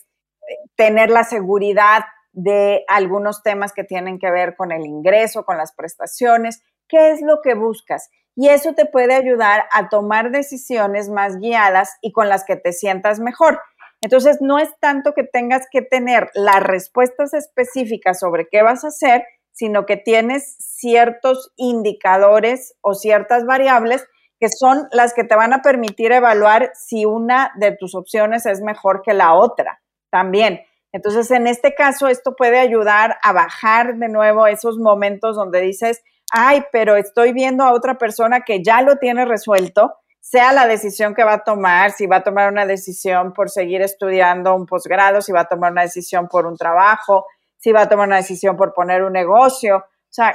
tener 0.77 1.11
la 1.11 1.25
seguridad 1.25 2.05
de 2.33 2.85
algunos 2.89 3.43
temas 3.43 3.73
que 3.73 3.85
tienen 3.85 4.19
que 4.19 4.31
ver 4.31 4.57
con 4.57 4.73
el 4.73 4.87
ingreso, 4.87 5.45
con 5.45 5.57
las 5.57 5.73
prestaciones? 5.75 6.63
qué 6.91 7.13
es 7.13 7.23
lo 7.23 7.41
que 7.41 7.55
buscas. 7.55 8.11
Y 8.37 8.49
eso 8.49 8.75
te 8.75 8.85
puede 8.85 9.15
ayudar 9.15 9.65
a 9.73 9.89
tomar 9.89 10.31
decisiones 10.31 11.09
más 11.09 11.39
guiadas 11.39 11.97
y 12.03 12.13
con 12.13 12.29
las 12.29 12.45
que 12.45 12.57
te 12.57 12.73
sientas 12.73 13.21
mejor. 13.21 13.61
Entonces, 14.03 14.39
no 14.41 14.59
es 14.59 14.71
tanto 14.81 15.13
que 15.15 15.25
tengas 15.25 15.67
que 15.71 15.83
tener 15.83 16.31
las 16.35 16.63
respuestas 16.63 17.35
específicas 17.35 18.19
sobre 18.19 18.49
qué 18.51 18.63
vas 18.63 18.85
a 18.85 18.89
hacer, 18.89 19.25
sino 19.53 19.85
que 19.85 19.97
tienes 19.97 20.57
ciertos 20.59 21.53
indicadores 21.57 22.75
o 22.81 22.95
ciertas 22.95 23.45
variables 23.45 24.07
que 24.41 24.49
son 24.49 24.89
las 24.91 25.13
que 25.13 25.23
te 25.23 25.37
van 25.37 25.53
a 25.53 25.61
permitir 25.61 26.13
evaluar 26.13 26.73
si 26.75 27.05
una 27.05 27.53
de 27.57 27.77
tus 27.77 27.95
opciones 27.95 28.47
es 28.47 28.63
mejor 28.63 29.03
que 29.03 29.13
la 29.13 29.35
otra 29.35 29.81
también. 30.11 30.63
Entonces, 30.93 31.31
en 31.31 31.47
este 31.47 31.75
caso, 31.75 32.09
esto 32.09 32.35
puede 32.35 32.59
ayudar 32.59 33.19
a 33.23 33.33
bajar 33.33 33.97
de 33.97 34.09
nuevo 34.09 34.47
esos 34.47 34.79
momentos 34.79 35.37
donde 35.37 35.61
dices, 35.61 36.03
ay, 36.33 36.65
pero 36.73 36.97
estoy 36.97 37.33
viendo 37.33 37.65
a 37.65 37.73
otra 37.73 37.99
persona 37.99 38.41
que 38.41 38.63
ya 38.63 38.83
lo 38.83 38.97
tiene 38.97 39.25
resuelto, 39.25 39.93
sea 40.21 40.53
la 40.53 40.67
decisión 40.67 41.15
que 41.15 41.25
va 41.25 41.35
a 41.35 41.45
tomar, 41.45 41.93
si 41.93 42.07
va 42.07 42.17
a 42.17 42.25
tomar 42.25 42.51
una 42.51 42.67
decisión 42.67 43.33
por 43.33 43.51
seguir 43.51 43.83
estudiando 43.83 44.55
un 44.55 44.67
posgrado, 44.67 45.21
si 45.21 45.33
va 45.33 45.41
a 45.41 45.49
tomar 45.49 45.73
una 45.73 45.83
decisión 45.83 46.29
por 46.29 46.47
un 46.47 46.57
trabajo, 46.57 47.27
si 47.57 47.73
va 47.73 47.83
a 47.83 47.89
tomar 47.89 48.09
una 48.09 48.17
decisión 48.17 48.57
por 48.57 48.73
poner 48.73 49.03
un 49.03 49.13
negocio. 49.13 49.85
O 50.11 50.13
sea, 50.13 50.35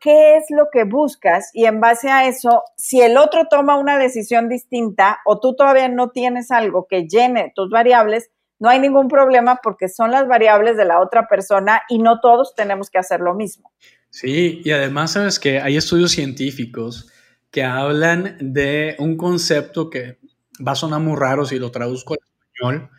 ¿qué 0.00 0.36
es 0.36 0.44
lo 0.48 0.68
que 0.72 0.84
buscas? 0.84 1.50
Y 1.52 1.66
en 1.66 1.80
base 1.80 2.08
a 2.08 2.26
eso, 2.26 2.62
si 2.78 3.02
el 3.02 3.18
otro 3.18 3.46
toma 3.50 3.76
una 3.76 3.98
decisión 3.98 4.48
distinta 4.48 5.18
o 5.26 5.38
tú 5.38 5.54
todavía 5.54 5.88
no 5.88 6.08
tienes 6.08 6.50
algo 6.50 6.86
que 6.88 7.06
llene 7.06 7.52
tus 7.54 7.68
variables, 7.68 8.30
no 8.58 8.70
hay 8.70 8.80
ningún 8.80 9.08
problema 9.08 9.60
porque 9.62 9.90
son 9.90 10.12
las 10.12 10.26
variables 10.26 10.78
de 10.78 10.86
la 10.86 10.98
otra 10.98 11.28
persona 11.28 11.82
y 11.90 11.98
no 11.98 12.20
todos 12.20 12.54
tenemos 12.54 12.88
que 12.88 12.98
hacer 12.98 13.20
lo 13.20 13.34
mismo. 13.34 13.70
Sí, 14.08 14.62
y 14.64 14.70
además 14.70 15.12
sabes 15.12 15.38
que 15.38 15.60
hay 15.60 15.76
estudios 15.76 16.12
científicos 16.12 17.12
que 17.50 17.64
hablan 17.64 18.38
de 18.40 18.96
un 18.98 19.18
concepto 19.18 19.90
que 19.90 20.20
va 20.66 20.72
a 20.72 20.76
sonar 20.76 21.00
muy 21.00 21.16
raro 21.16 21.44
si 21.44 21.58
lo 21.58 21.70
traduzco 21.70 22.14
al 22.14 22.20
español, 22.20 22.90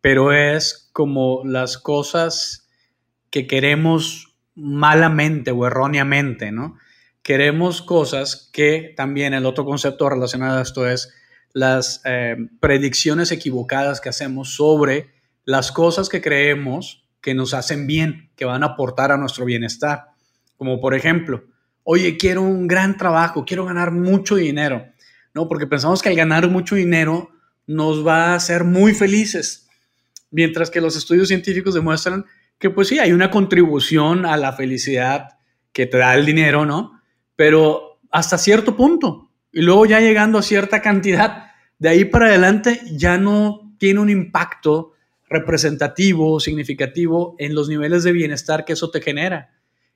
pero 0.00 0.32
es 0.32 0.90
como 0.92 1.42
las 1.44 1.78
cosas 1.78 2.68
que 3.30 3.46
queremos 3.46 4.29
malamente 4.60 5.50
o 5.50 5.66
erróneamente, 5.66 6.52
¿no? 6.52 6.76
queremos 7.22 7.82
cosas 7.82 8.50
que 8.52 8.94
también 8.96 9.34
el 9.34 9.46
otro 9.46 9.64
concepto 9.64 10.08
relacionado 10.08 10.58
a 10.58 10.62
esto 10.62 10.88
es 10.88 11.12
las 11.52 12.00
eh, 12.04 12.36
predicciones 12.60 13.32
equivocadas 13.32 14.00
que 14.00 14.08
hacemos 14.08 14.54
sobre 14.54 15.10
las 15.44 15.72
cosas 15.72 16.08
que 16.08 16.20
creemos 16.20 17.04
que 17.20 17.34
nos 17.34 17.54
hacen 17.54 17.86
bien, 17.86 18.30
que 18.36 18.44
van 18.44 18.62
a 18.62 18.66
aportar 18.66 19.12
a 19.12 19.18
nuestro 19.18 19.44
bienestar. 19.44 20.06
Como 20.56 20.80
por 20.80 20.94
ejemplo, 20.94 21.44
oye, 21.82 22.16
quiero 22.16 22.42
un 22.42 22.66
gran 22.66 22.96
trabajo, 22.96 23.44
quiero 23.44 23.66
ganar 23.66 23.90
mucho 23.90 24.36
dinero, 24.36 24.86
¿no? 25.34 25.48
Porque 25.48 25.66
pensamos 25.66 26.02
que 26.02 26.08
al 26.08 26.16
ganar 26.16 26.48
mucho 26.48 26.76
dinero 26.76 27.30
nos 27.66 28.06
va 28.06 28.28
a 28.28 28.34
hacer 28.34 28.64
muy 28.64 28.94
felices, 28.94 29.68
mientras 30.30 30.70
que 30.70 30.80
los 30.80 30.96
estudios 30.96 31.28
científicos 31.28 31.74
demuestran 31.74 32.24
que 32.60 32.70
pues 32.70 32.88
sí, 32.88 32.98
hay 33.00 33.12
una 33.12 33.30
contribución 33.30 34.26
a 34.26 34.36
la 34.36 34.52
felicidad 34.52 35.38
que 35.72 35.86
te 35.86 35.98
da 35.98 36.14
el 36.14 36.26
dinero, 36.26 36.66
¿no? 36.66 37.00
Pero 37.34 37.98
hasta 38.10 38.38
cierto 38.38 38.76
punto. 38.76 39.32
Y 39.50 39.62
luego 39.62 39.86
ya 39.86 39.98
llegando 39.98 40.38
a 40.38 40.42
cierta 40.42 40.82
cantidad, 40.82 41.46
de 41.78 41.88
ahí 41.88 42.04
para 42.04 42.26
adelante 42.26 42.80
ya 42.92 43.16
no 43.16 43.74
tiene 43.78 44.00
un 44.00 44.10
impacto 44.10 44.92
representativo, 45.28 46.38
significativo 46.38 47.34
en 47.38 47.54
los 47.54 47.68
niveles 47.68 48.04
de 48.04 48.12
bienestar 48.12 48.64
que 48.66 48.74
eso 48.74 48.90
te 48.90 49.00
genera. 49.00 49.54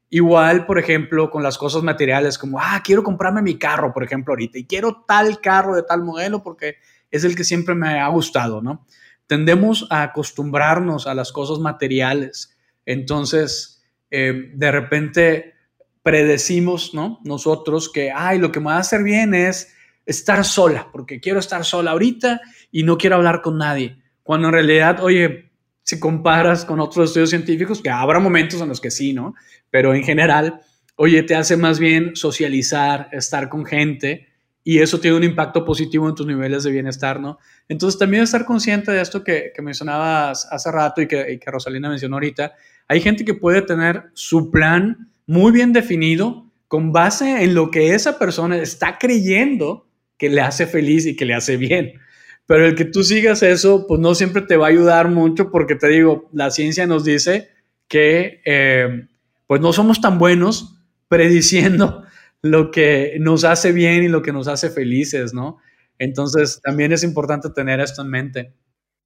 Igual, 0.09 0.64
por 0.64 0.79
ejemplo, 0.79 1.31
con 1.31 1.42
las 1.42 1.59
cosas 1.59 1.83
materiales, 1.83 2.38
como, 2.38 2.61
ah, 2.61 2.81
quiero 2.83 3.03
comprarme 3.03 3.42
mi 3.42 3.59
carro, 3.59 3.92
por 3.92 4.05
ejemplo, 4.05 4.33
ahorita, 4.33 4.59
y 4.59 4.64
quiero 4.64 5.05
tal 5.07 5.40
carro 5.40 5.77
de 5.77 5.83
tal 5.83 6.03
modelo 6.03 6.42
porque 6.42 6.77
es 7.11 7.24
el 7.24 7.37
que 7.37 7.44
siempre 7.44 7.74
me 7.74 8.00
ha 8.00 8.09
gustado, 8.09 8.62
¿no? 8.62 8.87
Tendemos 9.27 9.87
a 9.90 10.03
acostumbrarnos 10.03 11.07
a 11.07 11.14
las 11.14 11.33
cosas 11.33 11.59
materiales. 11.59 12.54
Entonces, 12.87 13.83
eh, 14.11 14.51
de 14.55 14.70
repente 14.70 15.55
predecimos, 16.03 16.94
¿no? 16.94 17.18
Nosotros 17.25 17.90
que, 17.90 18.12
ay, 18.14 18.38
lo 18.38 18.53
que 18.53 18.61
me 18.61 18.66
va 18.66 18.77
a 18.77 18.81
hacer 18.81 19.03
bien 19.03 19.35
es 19.35 19.75
estar 20.07 20.44
sola, 20.44 20.90
porque 20.92 21.18
quiero 21.18 21.38
estar 21.38 21.64
sola 21.64 21.92
ahorita 21.92 22.40
y 22.70 22.83
no 22.83 22.99
quiero 22.99 23.16
hablar 23.16 23.40
con 23.40 23.59
nadie. 23.59 23.97
Cuando 24.23 24.49
en 24.49 24.55
realidad, 24.55 25.03
oye, 25.03 25.51
si 25.83 25.99
comparas 25.99 26.64
con 26.64 26.81
otros 26.81 27.11
estudios 27.11 27.31
científicos, 27.31 27.81
que 27.81 27.90
habrá 27.90 28.20
momentos 28.20 28.61
en 28.61 28.68
los 28.68 28.81
que 28.81 28.90
sí, 28.90 29.12
¿no? 29.12 29.35
Pero 29.70 29.94
en 29.94 30.03
general, 30.03 30.61
oye, 30.97 31.23
te 31.23 31.35
hace 31.35 31.57
más 31.57 31.79
bien 31.79 32.14
socializar, 32.16 33.09
estar 33.12 33.49
con 33.49 33.64
gente 33.64 34.29
y 34.62 34.79
eso 34.79 34.99
tiene 34.99 35.16
un 35.16 35.25
impacto 35.25 35.64
positivo 35.64 36.09
en 36.09 36.14
tus 36.14 36.27
niveles 36.27 36.64
de 36.64 36.70
bienestar, 36.70 37.20
¿no? 37.20 37.38
Entonces 37.68 37.99
también 37.99 38.23
estar 38.23 38.44
consciente 38.44 38.92
de 38.92 39.01
esto 39.03 39.23
que, 39.23 39.53
mencionabas 39.62 40.47
hace 40.51 40.70
rato 40.70 41.03
y 41.03 41.07
que, 41.07 41.33
y 41.33 41.38
que 41.38 41.51
Rosalina 41.51 41.90
mencionó 41.90 42.16
ahorita, 42.16 42.55
hay 42.88 43.01
gente 43.01 43.25
que 43.25 43.35
puede 43.35 43.62
tener 43.62 44.05
su 44.14 44.51
plan 44.51 45.11
muy 45.27 45.53
bien 45.53 45.73
definido 45.73 46.51
con 46.68 46.92
base 46.92 47.44
en 47.44 47.55
lo 47.55 47.70
que 47.70 47.94
esa 47.94 48.18
persona 48.18 48.59
está 48.59 48.99
creyendo 48.99 49.87
que 50.18 50.29
le 50.29 50.40
hace 50.40 50.66
feliz 50.66 51.07
y 51.07 51.16
que 51.16 51.25
le 51.25 51.35
hace 51.35 51.57
bien. 51.57 52.01
Pero 52.47 52.66
el 52.66 52.75
que 52.75 52.85
tú 52.85 53.03
sigas 53.03 53.42
eso, 53.42 53.87
pues 53.87 54.01
no 54.01 54.14
siempre 54.14 54.42
te 54.42 54.57
va 54.57 54.66
a 54.66 54.70
ayudar 54.70 55.09
mucho 55.09 55.51
porque 55.51 55.77
te 55.77 55.88
digo, 55.88 56.29
la 56.33 56.51
ciencia 56.51 56.87
nos 56.87 57.05
dice 57.05 57.49
que 57.88 58.42
eh, 58.44 59.07
pues 59.47 59.61
no 59.61 59.73
somos 59.73 60.01
tan 60.01 60.18
buenos 60.18 60.77
prediciendo 61.09 62.05
lo 62.42 62.70
que 62.70 63.16
nos 63.20 63.44
hace 63.44 63.73
bien 63.73 64.05
y 64.05 64.09
lo 64.09 64.23
que 64.23 64.33
nos 64.33 64.49
hace 64.49 64.68
felices, 64.70 65.33
¿no? 65.33 65.59
Entonces 65.99 66.61
también 66.62 66.92
es 66.92 67.03
importante 67.03 67.49
tener 67.51 67.81
esto 67.81 68.03
en 68.03 68.11
mente. 68.11 68.53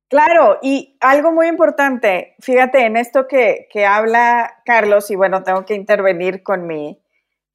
Claro, 0.08 0.58
y 0.62 0.96
algo 1.00 1.32
muy 1.32 1.48
importante, 1.48 2.34
fíjate 2.40 2.86
en 2.86 2.96
esto 2.96 3.28
que, 3.28 3.68
habla 3.86 4.62
Carlos, 4.64 5.10
y 5.10 5.16
bueno, 5.16 5.42
tengo 5.42 5.66
que 5.66 5.74
intervenir 5.74 6.42
con 6.42 6.66
mi 6.66 6.98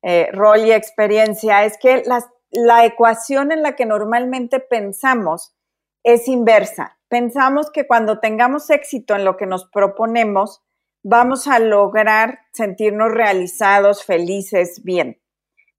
eh, 0.03 0.29
rol 0.31 0.59
y 0.59 0.71
experiencia, 0.71 1.65
es 1.65 1.77
que 1.79 2.03
la 2.51 2.85
ecuación 2.85 3.51
en 3.51 3.63
la 3.63 3.75
que 3.75 3.87
normalmente 3.87 4.59
pensamos 4.59 5.55
es 6.03 6.27
inversa. 6.27 6.99
Pensamos 7.07 7.71
que 7.71 7.87
cuando 7.87 8.19
tengamos 8.19 8.69
éxito 8.69 9.15
en 9.15 9.25
lo 9.25 9.35
que 9.35 9.47
nos 9.47 9.65
proponemos, 9.69 10.61
vamos 11.03 11.47
a 11.47 11.59
lograr 11.59 12.39
sentirnos 12.51 13.11
realizados, 13.11 14.05
felices, 14.05 14.83
bien. 14.83 15.19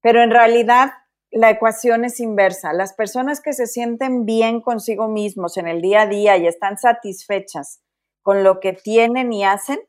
Pero 0.00 0.22
en 0.22 0.30
realidad 0.30 0.92
la 1.34 1.50
ecuación 1.50 2.04
es 2.04 2.20
inversa. 2.20 2.72
Las 2.72 2.94
personas 2.94 3.40
que 3.40 3.52
se 3.52 3.66
sienten 3.66 4.24
bien 4.24 4.60
consigo 4.60 5.08
mismos 5.08 5.56
en 5.56 5.66
el 5.66 5.82
día 5.82 6.02
a 6.02 6.06
día 6.06 6.36
y 6.36 6.46
están 6.46 6.78
satisfechas 6.78 7.80
con 8.22 8.44
lo 8.44 8.60
que 8.60 8.72
tienen 8.72 9.32
y 9.32 9.44
hacen, 9.44 9.80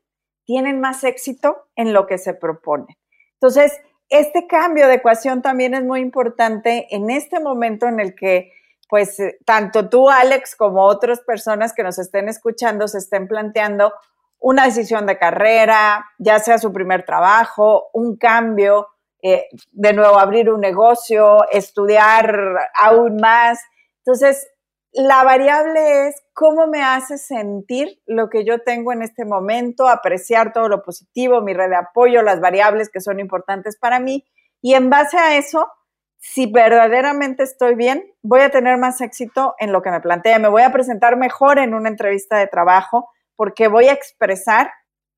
tienen 0.43 0.79
más 0.79 1.03
éxito 1.03 1.67
en 1.75 1.93
lo 1.93 2.07
que 2.07 2.17
se 2.17 2.33
propone. 2.33 2.97
Entonces, 3.33 3.79
este 4.09 4.47
cambio 4.47 4.87
de 4.87 4.95
ecuación 4.95 5.43
también 5.43 5.75
es 5.75 5.83
muy 5.83 5.99
importante 5.99 6.87
en 6.89 7.11
este 7.11 7.39
momento 7.39 7.85
en 7.87 7.99
el 7.99 8.15
que, 8.15 8.51
pues, 8.89 9.17
tanto 9.45 9.87
tú, 9.87 10.09
Alex, 10.09 10.55
como 10.55 10.83
otras 10.83 11.21
personas 11.21 11.73
que 11.73 11.83
nos 11.83 11.99
estén 11.99 12.27
escuchando 12.27 12.87
se 12.87 12.97
estén 12.97 13.27
planteando 13.27 13.93
una 14.39 14.65
decisión 14.65 15.05
de 15.05 15.19
carrera, 15.19 16.05
ya 16.17 16.39
sea 16.39 16.57
su 16.57 16.73
primer 16.73 17.05
trabajo, 17.05 17.89
un 17.93 18.17
cambio, 18.17 18.87
eh, 19.27 19.47
de 19.71 19.93
nuevo 19.93 20.19
abrir 20.19 20.51
un 20.51 20.61
negocio, 20.61 21.49
estudiar 21.49 22.39
aún 22.79 23.15
más. 23.15 23.59
Entonces, 24.05 24.47
la 24.93 25.23
variable 25.23 26.07
es 26.07 26.21
cómo 26.31 26.67
me 26.67 26.83
hace 26.83 27.17
sentir 27.17 27.99
lo 28.05 28.29
que 28.29 28.45
yo 28.45 28.59
tengo 28.59 28.93
en 28.93 29.01
este 29.01 29.25
momento, 29.25 29.87
apreciar 29.87 30.53
todo 30.53 30.69
lo 30.69 30.83
positivo, 30.83 31.41
mi 31.41 31.55
red 31.55 31.69
de 31.69 31.75
apoyo, 31.75 32.21
las 32.21 32.39
variables 32.39 32.91
que 32.91 33.01
son 33.01 33.19
importantes 33.19 33.79
para 33.79 33.99
mí. 33.99 34.23
Y 34.61 34.75
en 34.75 34.91
base 34.91 35.17
a 35.17 35.37
eso, 35.37 35.71
si 36.19 36.45
verdaderamente 36.45 37.41
estoy 37.41 37.73
bien, 37.73 38.05
voy 38.21 38.41
a 38.41 38.51
tener 38.51 38.77
más 38.77 39.01
éxito 39.01 39.55
en 39.57 39.71
lo 39.71 39.81
que 39.81 39.89
me 39.89 40.01
plantea. 40.01 40.37
Me 40.37 40.49
voy 40.49 40.61
a 40.61 40.71
presentar 40.71 41.17
mejor 41.17 41.57
en 41.57 41.73
una 41.73 41.89
entrevista 41.89 42.37
de 42.37 42.45
trabajo 42.45 43.09
porque 43.35 43.69
voy 43.69 43.87
a 43.87 43.93
expresar 43.93 44.69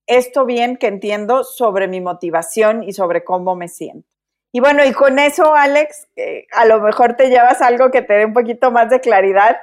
esto 0.08 0.46
bien 0.46 0.78
que 0.78 0.88
entiendo 0.88 1.44
sobre 1.44 1.88
mi 1.88 2.02
motivación 2.02 2.84
y 2.84 2.94
sobre 2.94 3.24
cómo 3.24 3.56
me 3.56 3.68
siento. 3.68 4.08
Y 4.52 4.60
bueno, 4.60 4.84
y 4.86 4.94
con 4.94 5.20
eso, 5.20 5.54
Alex, 5.54 6.08
a 6.54 6.66
lo 6.66 6.80
mejor 6.80 7.16
te 7.16 7.30
llevas 7.30 7.62
algo 7.62 7.92
que 7.92 8.02
te 8.02 8.14
dé 8.14 8.26
un 8.26 8.34
poquito 8.34 8.72
más 8.72 8.90
de 8.90 9.02
claridad 9.02 9.58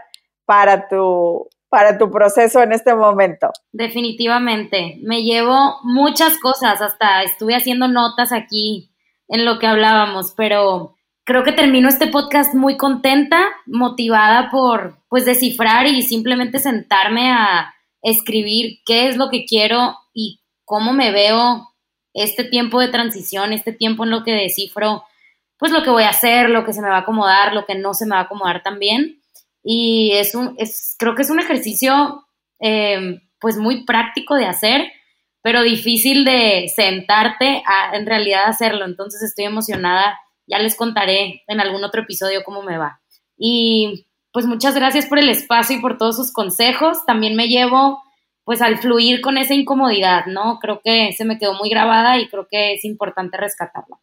para 0.44 0.88
tu, 0.88 1.48
para 1.68 1.98
tu 1.98 2.10
proceso 2.10 2.62
en 2.62 2.72
este 2.72 2.94
momento. 2.94 3.50
Definitivamente, 3.72 4.98
me 5.02 5.22
llevo 5.22 5.78
muchas 5.82 6.38
cosas, 6.38 6.80
hasta 6.82 7.22
estuve 7.22 7.56
haciendo 7.56 7.88
notas 7.88 8.30
aquí 8.32 8.90
en 9.26 9.44
lo 9.44 9.58
que 9.58 9.66
hablábamos, 9.66 10.34
pero 10.36 10.94
creo 11.24 11.42
que 11.42 11.52
termino 11.52 11.88
este 11.88 12.06
podcast 12.06 12.54
muy 12.54 12.76
contenta, 12.76 13.42
motivada 13.66 14.50
por 14.50 14.98
pues 15.08 15.24
descifrar 15.24 15.86
y 15.86 16.02
simplemente 16.02 16.58
sentarme 16.58 17.32
a 17.32 17.74
escribir 18.02 18.80
qué 18.84 19.08
es 19.08 19.16
lo 19.16 19.30
que 19.30 19.46
quiero 19.46 19.96
cómo 20.64 20.92
me 20.92 21.10
veo 21.10 21.74
este 22.14 22.44
tiempo 22.44 22.80
de 22.80 22.88
transición, 22.88 23.52
este 23.52 23.72
tiempo 23.72 24.04
en 24.04 24.10
lo 24.10 24.22
que 24.22 24.32
descifro, 24.32 25.04
pues 25.58 25.72
lo 25.72 25.82
que 25.82 25.90
voy 25.90 26.04
a 26.04 26.10
hacer, 26.10 26.48
lo 26.50 26.64
que 26.64 26.72
se 26.72 26.80
me 26.80 26.88
va 26.88 26.96
a 26.96 27.00
acomodar, 27.00 27.54
lo 27.54 27.66
que 27.66 27.74
no 27.74 27.94
se 27.94 28.06
me 28.06 28.14
va 28.14 28.20
a 28.20 28.24
acomodar 28.24 28.62
también. 28.62 29.20
Y 29.62 30.12
es 30.12 30.34
un, 30.34 30.54
es, 30.58 30.94
creo 30.98 31.14
que 31.14 31.22
es 31.22 31.30
un 31.30 31.40
ejercicio 31.40 32.26
eh, 32.60 33.20
pues 33.40 33.56
muy 33.56 33.84
práctico 33.84 34.36
de 34.36 34.46
hacer, 34.46 34.92
pero 35.42 35.62
difícil 35.62 36.24
de 36.24 36.70
sentarte 36.74 37.62
a 37.66 37.96
en 37.96 38.06
realidad 38.06 38.44
hacerlo. 38.46 38.84
Entonces 38.84 39.22
estoy 39.22 39.46
emocionada, 39.46 40.18
ya 40.46 40.58
les 40.58 40.76
contaré 40.76 41.42
en 41.46 41.60
algún 41.60 41.82
otro 41.82 42.02
episodio 42.02 42.44
cómo 42.44 42.62
me 42.62 42.78
va. 42.78 43.00
Y 43.36 44.06
pues 44.32 44.46
muchas 44.46 44.74
gracias 44.74 45.06
por 45.06 45.18
el 45.18 45.28
espacio 45.28 45.76
y 45.76 45.80
por 45.80 45.98
todos 45.98 46.16
sus 46.16 46.32
consejos. 46.32 47.04
También 47.06 47.36
me 47.36 47.48
llevo 47.48 48.03
pues 48.44 48.60
al 48.60 48.78
fluir 48.78 49.20
con 49.20 49.38
esa 49.38 49.54
incomodidad, 49.54 50.26
¿no? 50.26 50.58
Creo 50.60 50.80
que 50.84 51.12
se 51.16 51.24
me 51.24 51.38
quedó 51.38 51.54
muy 51.54 51.70
grabada 51.70 52.18
y 52.18 52.28
creo 52.28 52.46
que 52.50 52.74
es 52.74 52.84
importante 52.84 53.36
rescatarla. 53.38 53.96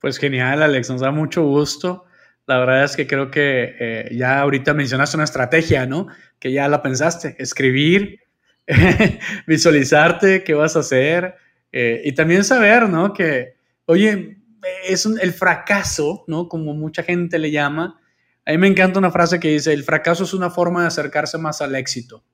Pues 0.00 0.18
genial, 0.18 0.62
Alex, 0.62 0.90
nos 0.90 1.00
da 1.00 1.10
mucho 1.10 1.44
gusto. 1.44 2.04
La 2.46 2.58
verdad 2.58 2.84
es 2.84 2.96
que 2.96 3.06
creo 3.06 3.30
que 3.30 3.76
eh, 3.78 4.08
ya 4.12 4.40
ahorita 4.40 4.72
mencionaste 4.72 5.18
una 5.18 5.24
estrategia, 5.24 5.86
¿no? 5.86 6.06
Que 6.38 6.50
ya 6.50 6.66
la 6.68 6.82
pensaste, 6.82 7.36
escribir, 7.38 8.20
visualizarte 9.46 10.44
qué 10.44 10.54
vas 10.54 10.74
a 10.76 10.80
hacer 10.80 11.34
eh, 11.72 12.00
y 12.04 12.12
también 12.12 12.44
saber, 12.44 12.88
¿no? 12.88 13.12
Que, 13.12 13.56
oye, 13.84 14.38
es 14.86 15.04
el 15.04 15.32
fracaso, 15.32 16.24
¿no? 16.26 16.48
Como 16.48 16.72
mucha 16.72 17.02
gente 17.02 17.38
le 17.38 17.50
llama. 17.50 18.00
A 18.46 18.52
mí 18.52 18.58
me 18.58 18.68
encanta 18.68 18.98
una 18.98 19.10
frase 19.10 19.38
que 19.38 19.48
dice, 19.48 19.74
el 19.74 19.84
fracaso 19.84 20.24
es 20.24 20.32
una 20.32 20.48
forma 20.48 20.82
de 20.82 20.86
acercarse 20.88 21.36
más 21.36 21.60
al 21.60 21.74
éxito. 21.74 22.24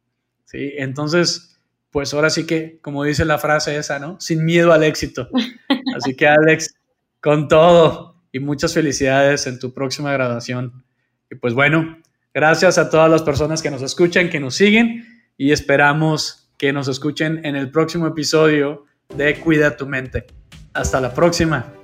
¿Sí? 0.55 0.73
Entonces, 0.77 1.59
pues 1.90 2.14
ahora 2.14 2.31
sí 2.31 2.47
que, 2.47 2.79
como 2.81 3.05
dice 3.05 3.25
la 3.25 3.38
frase 3.38 3.77
esa, 3.77 3.99
¿no? 3.99 4.21
Sin 4.21 4.45
miedo 4.45 4.73
al 4.73 4.85
éxito. 4.85 5.29
Así 5.97 6.14
que 6.14 6.29
Alex, 6.29 6.75
con 7.21 7.49
todo 7.49 8.23
y 8.33 8.38
muchas 8.38 8.73
felicidades 8.73 9.47
en 9.47 9.59
tu 9.59 9.73
próxima 9.75 10.12
graduación. 10.12 10.85
Y 11.31 11.37
pues 11.37 11.55
bueno, 11.55 11.99
gracias 12.33 12.79
a 12.79 12.88
todas 12.88 13.11
las 13.11 13.23
personas 13.23 13.62
que 13.62 13.71
nos 13.71 13.83
escuchan, 13.83 14.31
que 14.31 14.40
nos 14.40 14.55
siguen 14.55 15.07
y 15.37 15.53
esperamos 15.53 16.51
que 16.57 16.73
nos 16.73 16.88
escuchen 16.88 17.45
en 17.45 17.57
el 17.57 17.71
próximo 17.71 18.07
episodio 18.07 18.87
de 19.17 19.38
Cuida 19.40 19.77
tu 19.77 19.87
mente. 19.87 20.27
Hasta 20.73 21.01
la 21.01 21.12
próxima. 21.12 21.84